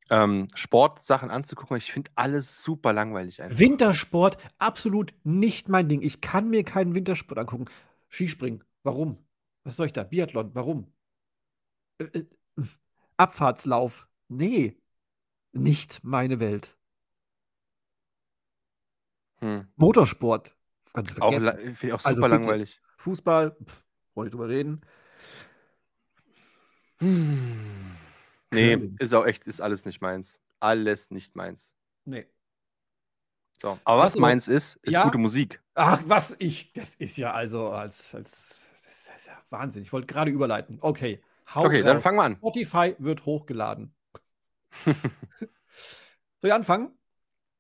[0.09, 1.77] ähm, Sportsachen anzugucken.
[1.77, 3.59] Ich finde alles super langweilig einfach.
[3.59, 6.03] Wintersport, absolut nicht mein Ding.
[6.03, 7.67] Ich kann mir keinen Wintersport angucken.
[8.09, 9.19] Skispringen, warum?
[9.65, 10.05] Was soll ich da?
[10.05, 10.93] Biathlon, warum?
[13.21, 14.81] Abfahrtslauf, nee,
[15.53, 16.77] nicht meine Welt.
[19.41, 19.67] Hm.
[19.77, 20.55] Motorsport,
[20.95, 22.81] du Auch, ich auch super Also langweilig.
[22.97, 24.81] Fußball, pff, wollte ich drüber reden.
[27.01, 27.97] Hm.
[28.51, 28.97] Nee, Curling.
[28.99, 30.41] ist auch echt, ist alles nicht meins.
[30.61, 31.77] Alles nicht meins.
[32.05, 32.27] Nee.
[33.61, 33.79] So.
[33.85, 35.05] Aber was Also, meins ist, ist ja.
[35.05, 35.63] gute Musik.
[35.75, 39.83] Ach, was ich, das ist ja also als, als das ist ja Wahnsinn.
[39.83, 40.79] Ich wollte gerade überleiten.
[40.81, 41.23] Okay,
[41.55, 42.37] hau Okay, dann fangen wir an.
[42.37, 43.95] Spotify wird hochgeladen.
[44.85, 46.97] Soll ich anfangen?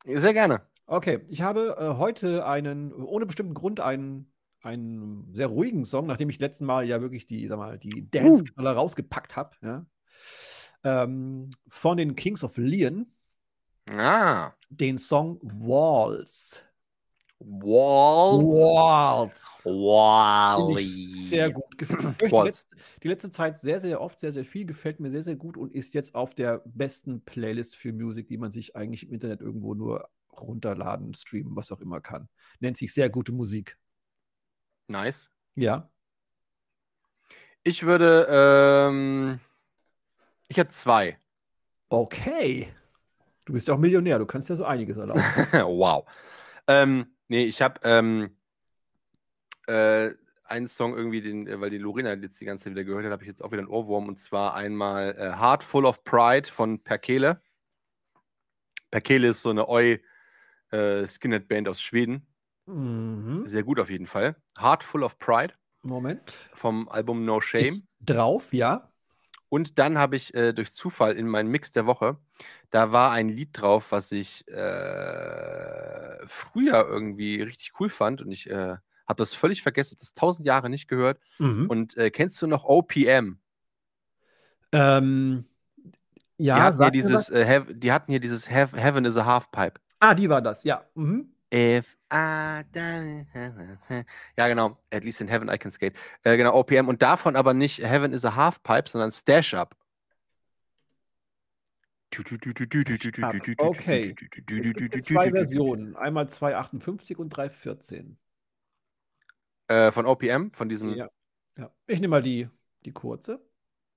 [0.06, 0.62] Sehr gerne.
[0.86, 4.32] Okay, ich habe äh, heute einen, ohne bestimmten Grund, einen,
[4.62, 8.72] einen sehr ruhigen Song, nachdem ich letzten Mal ja wirklich die, sag mal, die Dance-Knaller
[8.72, 9.86] rausgepackt habe, ja,
[10.82, 13.12] ähm, von den Kings of Leon,
[13.92, 14.52] Ah.
[14.68, 16.64] den Song Walls.
[17.40, 19.30] Walls.
[19.62, 20.82] Finde Wally.
[20.84, 21.78] sehr gut.
[21.78, 22.66] Gefällt die, letzte,
[23.02, 24.66] die letzte Zeit sehr, sehr oft, sehr, sehr viel.
[24.66, 28.36] Gefällt mir sehr, sehr gut und ist jetzt auf der besten Playlist für Musik, die
[28.36, 32.28] man sich eigentlich im Internet irgendwo nur runterladen, streamen, was auch immer kann.
[32.60, 33.78] Nennt sich sehr gute Musik.
[34.88, 35.30] Nice.
[35.54, 35.90] Ja.
[37.62, 39.40] Ich würde, ähm,
[40.48, 41.18] ich hätte zwei.
[41.88, 42.72] Okay.
[43.44, 45.20] Du bist ja auch Millionär, du kannst ja so einiges erlauben.
[45.52, 46.06] wow.
[46.66, 48.36] Ähm, nee, ich habe ähm,
[49.66, 50.10] äh,
[50.44, 53.22] einen Song irgendwie, den, weil die Lorena jetzt die ganze Zeit wieder gehört hat, habe
[53.22, 56.82] ich jetzt auch wieder einen Ohrwurm und zwar einmal äh, Heart Full of Pride von
[56.82, 57.40] Perkele.
[58.90, 60.00] Perkele ist so eine Oi
[60.70, 62.26] äh, Skinhead-Band aus Schweden.
[62.66, 63.46] mhm.
[63.46, 64.36] Sehr gut auf jeden Fall.
[64.60, 66.36] Heart Full of Pride Moment.
[66.52, 67.66] vom Album No Shame.
[67.66, 68.89] Ist drauf, ja.
[69.50, 72.16] Und dann habe ich äh, durch Zufall in meinen Mix der Woche,
[72.70, 78.48] da war ein Lied drauf, was ich äh, früher irgendwie richtig cool fand und ich
[78.48, 78.76] äh,
[79.06, 81.20] habe das völlig vergessen, das tausend Jahre nicht gehört.
[81.38, 81.66] Mhm.
[81.68, 83.40] Und äh, kennst du noch OPM?
[84.72, 85.44] Ähm,
[86.38, 89.16] die, ja, hatten hier sag mir dieses, äh, die hatten hier dieses Heav- Heaven is
[89.16, 89.80] a Halfpipe.
[89.98, 90.84] Ah, die war das, ja.
[90.94, 91.34] Mhm.
[91.52, 93.78] If In heaven.
[94.36, 94.78] Ja, genau.
[94.92, 95.94] At least in heaven I can skate.
[96.24, 96.88] Äh, genau, OPM.
[96.88, 99.76] Und davon aber nicht Heaven is a Halfpipe, sondern Stash Up.
[103.58, 104.14] Okay.
[105.02, 105.96] Zwei Versionen.
[105.96, 108.18] Einmal 258 und 314.
[109.68, 110.94] Äh, von OPM, von diesem.
[110.94, 111.08] Ja.
[111.56, 111.70] ja.
[111.86, 112.48] Ich nehme mal die,
[112.84, 113.40] die kurze.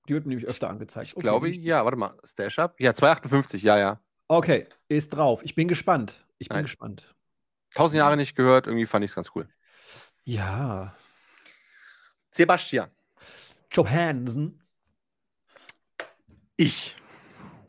[0.08, 1.08] Die wird mir nämlich öfter angezeigt.
[1.08, 1.62] Ich glaube, nicht.
[1.62, 2.16] ja, warte mal.
[2.22, 2.80] Stash Up?
[2.80, 4.00] Ja, 258, ja, ja.
[4.28, 5.42] Okay, ist drauf.
[5.42, 6.24] Ich bin gespannt.
[6.38, 6.66] Ich bin Nice.
[6.66, 7.14] gespannt.
[7.74, 9.48] Tausend Jahre nicht gehört, irgendwie fand ich es ganz cool.
[10.24, 10.96] Ja.
[12.30, 12.90] Sebastian.
[13.72, 14.62] Johansen.
[16.56, 16.94] Ich.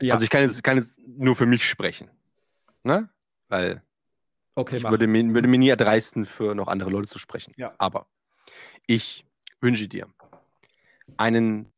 [0.00, 0.14] Ja.
[0.14, 2.10] Also ich kann jetzt, kann jetzt nur für mich sprechen.
[2.82, 3.08] Ne?
[3.48, 3.82] Weil
[4.54, 4.90] okay, ich mach.
[4.90, 7.52] würde mir, würde mir nie erdreisten, für noch andere Leute zu sprechen.
[7.56, 7.74] Ja.
[7.78, 8.06] Aber
[8.86, 9.26] ich
[9.60, 10.08] wünsche dir
[11.16, 11.72] einen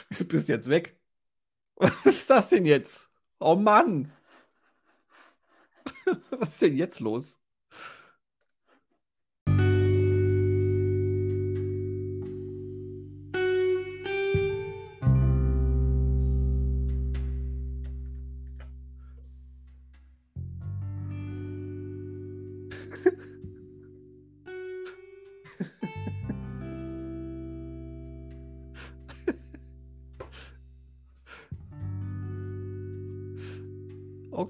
[0.08, 0.98] Wieso bist du jetzt weg?
[1.76, 3.10] Was ist das denn jetzt?
[3.40, 4.12] Oh Mann.
[6.30, 7.38] Was ist denn jetzt los?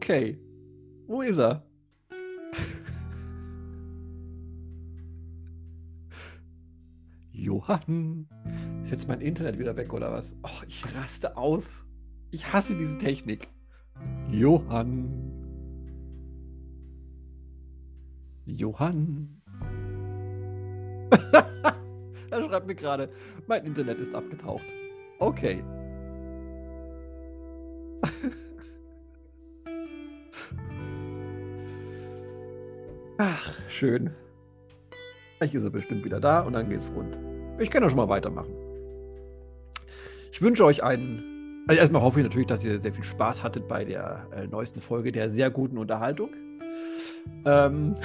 [0.08, 0.38] Okay.
[1.06, 1.66] Wo ist er?
[7.30, 8.26] Johann.
[8.82, 10.34] Ist jetzt mein Internet wieder weg oder was?
[10.42, 11.84] Och, ich raste aus.
[12.30, 13.48] Ich hasse diese Technik.
[14.30, 15.10] Johann.
[18.46, 19.42] Johann.
[22.30, 23.10] er schreibt mir gerade,
[23.46, 24.64] mein Internet ist abgetaucht.
[25.18, 25.62] Okay.
[33.30, 34.10] Ach, schön.
[35.38, 37.18] Gleich ist er bestimmt wieder da und dann geht's rund.
[37.58, 38.54] Ich kann ja schon mal weitermachen.
[40.32, 41.64] Ich wünsche euch einen.
[41.68, 44.80] Also erstmal hoffe ich natürlich, dass ihr sehr viel Spaß hattet bei der äh, neuesten
[44.80, 46.30] Folge der sehr guten Unterhaltung.
[47.44, 47.94] Ähm.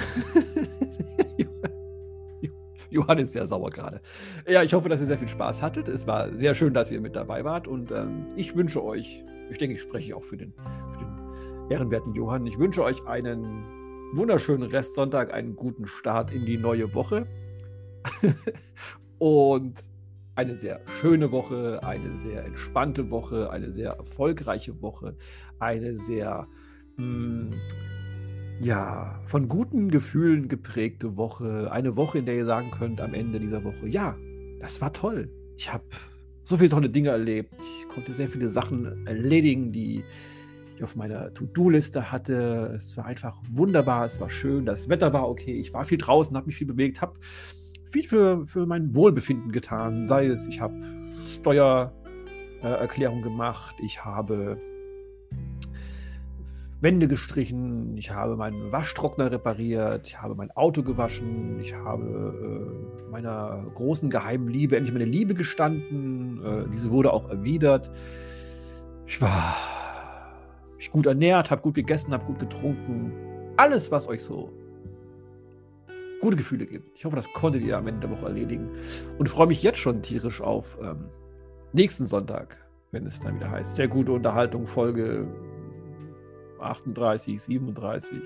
[2.90, 4.02] Johann ist sehr sauer gerade.
[4.46, 5.88] Ja, ich hoffe, dass ihr sehr viel Spaß hattet.
[5.88, 9.56] Es war sehr schön, dass ihr mit dabei wart und ähm, ich wünsche euch, ich
[9.58, 10.52] denke, ich spreche auch für den,
[10.92, 13.83] für den ehrenwerten Johann, ich wünsche euch einen
[14.16, 17.26] wunderschönen Restsonntag, einen guten Start in die neue Woche.
[19.18, 19.82] und
[20.34, 25.16] eine sehr schöne Woche, eine sehr entspannte Woche, eine sehr erfolgreiche Woche,
[25.58, 26.46] eine sehr
[26.96, 27.56] mh,
[28.60, 33.40] ja, von guten Gefühlen geprägte Woche, eine Woche, in der ihr sagen könnt am Ende
[33.40, 34.16] dieser Woche, ja,
[34.60, 35.30] das war toll.
[35.56, 35.84] Ich habe
[36.44, 37.54] so viele tolle Dinge erlebt.
[37.58, 40.04] Ich konnte sehr viele Sachen erledigen, die
[40.76, 42.72] ich auf meiner To-Do-Liste hatte.
[42.74, 46.36] Es war einfach wunderbar, es war schön, das Wetter war okay, ich war viel draußen,
[46.36, 47.14] habe mich viel bewegt, habe
[47.86, 50.06] viel für, für mein Wohlbefinden getan.
[50.06, 50.74] Sei es, ich habe
[51.40, 54.58] Steuererklärung gemacht, ich habe
[56.80, 62.04] Wände gestrichen, ich habe meinen Waschtrockner repariert, ich habe mein Auto gewaschen, ich habe
[63.06, 66.44] äh, meiner großen geheimen Liebe endlich meine Liebe gestanden.
[66.44, 67.90] Äh, diese wurde auch erwidert.
[69.06, 69.56] Ich war
[70.84, 73.12] mich gut ernährt, habe gut gegessen, habe gut getrunken.
[73.56, 74.52] Alles, was euch so
[76.20, 76.98] gute Gefühle gibt.
[76.98, 78.70] Ich hoffe, das konntet ihr am Ende der Woche erledigen.
[79.18, 81.06] Und freue mich jetzt schon tierisch auf ähm,
[81.72, 82.58] nächsten Sonntag,
[82.92, 83.74] wenn es dann wieder heißt.
[83.74, 85.26] Sehr gute Unterhaltung, Folge
[86.60, 88.18] 38, 37.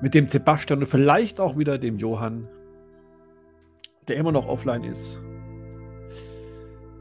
[0.00, 2.48] Mit dem Sebastian und vielleicht auch wieder dem Johann,
[4.06, 5.20] der immer noch offline ist.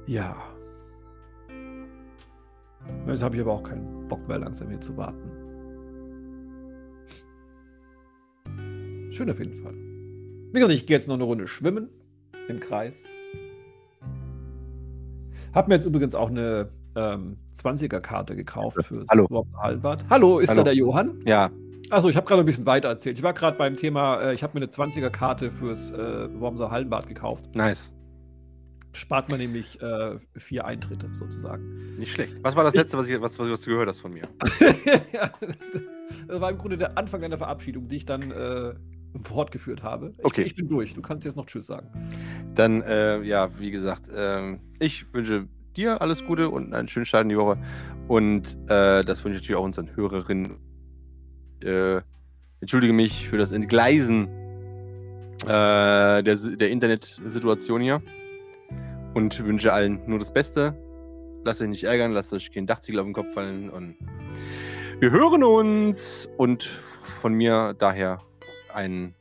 [0.07, 0.56] Ja.
[3.07, 5.31] Jetzt habe ich aber auch keinen Bock mehr, langsam hier zu warten.
[9.11, 9.73] Schön auf jeden Fall.
[9.73, 11.89] Wie gesagt, ich gehe jetzt noch eine Runde schwimmen
[12.47, 13.03] im Kreis.
[15.53, 19.47] Hab mir jetzt übrigens auch eine ähm, 20er-Karte gekauft für Hallo.
[19.57, 20.05] Halbart.
[20.09, 20.59] Hallo, ist Hallo.
[20.61, 21.21] da der Johann?
[21.25, 21.49] Ja,
[21.89, 23.17] Achso, ich habe gerade ein bisschen weiter erzählt.
[23.17, 27.07] Ich war gerade beim Thema, äh, ich habe mir eine 20er-Karte fürs äh, Wormser Hallenbad
[27.07, 27.55] gekauft.
[27.55, 27.93] nice.
[28.97, 31.97] Spart man nämlich äh, vier Eintritte sozusagen.
[31.97, 32.33] Nicht schlecht.
[32.41, 34.27] Was war das letzte, was, ich, was, was, was du gehört hast von mir?
[35.13, 35.29] ja,
[36.27, 38.73] das war im Grunde der Anfang einer Verabschiedung, die ich dann äh,
[39.21, 40.13] fortgeführt habe.
[40.17, 40.41] Ich, Okay.
[40.41, 40.95] Ich bin durch.
[40.95, 41.89] Du kannst jetzt noch Tschüss sagen.
[42.55, 47.23] Dann, äh, ja, wie gesagt, ähm, ich wünsche dir alles Gute und einen schönen Start
[47.23, 47.57] in die Woche.
[48.07, 50.57] Und äh, das wünsche ich natürlich auch unseren Hörerinnen.
[51.63, 52.01] Äh,
[52.61, 54.27] entschuldige mich für das Entgleisen
[55.43, 58.01] äh, der, der Internetsituation hier.
[59.17, 60.75] Und wünsche allen nur das Beste.
[61.43, 63.67] Lasst euch nicht ärgern, lasst euch keinen Dachziegel auf den Kopf fallen.
[63.67, 63.97] Und
[64.99, 66.29] wir hören uns.
[66.37, 68.21] Und von mir daher
[68.71, 69.15] ein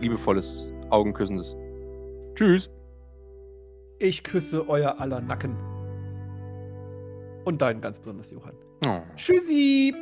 [0.00, 1.56] liebevolles Augenküssendes.
[2.34, 2.68] Tschüss.
[4.00, 5.56] Ich küsse euer aller Nacken.
[7.46, 8.54] Und deinen ganz besonders, Johann.
[8.86, 9.00] Oh.
[9.16, 9.94] Tschüssi.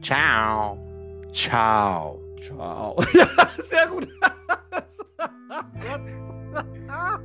[0.00, 0.78] Ciao.
[1.34, 2.18] Ciao.
[2.40, 2.96] Ciao.
[3.12, 3.28] Ja,
[3.58, 4.08] sehr gut.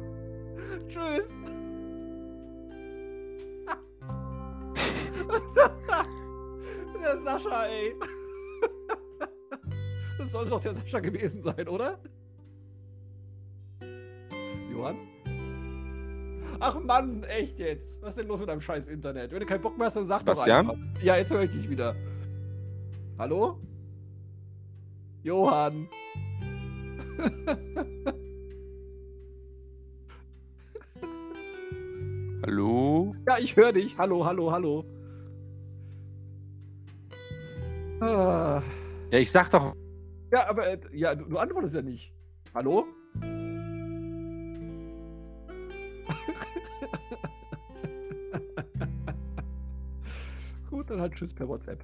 [0.90, 1.30] Tschüss.
[7.02, 7.94] Der Sascha, ey.
[10.18, 12.00] Das soll doch der Sascha gewesen sein, oder?
[14.72, 14.98] Johann?
[16.60, 18.02] Ach Mann, echt jetzt.
[18.02, 19.32] Was ist denn los mit deinem scheiß Internet?
[19.32, 20.68] Wenn du keinen Bock mehr hast, dann sag Bastian?
[20.68, 21.04] doch einfach.
[21.04, 21.96] Ja, jetzt höre ich dich wieder.
[23.18, 23.60] Hallo?
[25.24, 25.88] Johann.
[32.48, 33.14] Hallo?
[33.28, 33.98] Ja, ich höre dich.
[33.98, 34.86] Hallo, hallo, hallo.
[38.00, 38.64] Ah.
[39.12, 39.76] Ja, ich sag doch.
[40.32, 42.14] Ja, aber äh, ja, du, du antwortest ja nicht.
[42.54, 42.86] Hallo?
[50.70, 51.84] Gut, dann halt Tschüss per WhatsApp.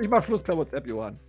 [0.00, 1.20] Ich mach Schluss per WhatsApp, Johann.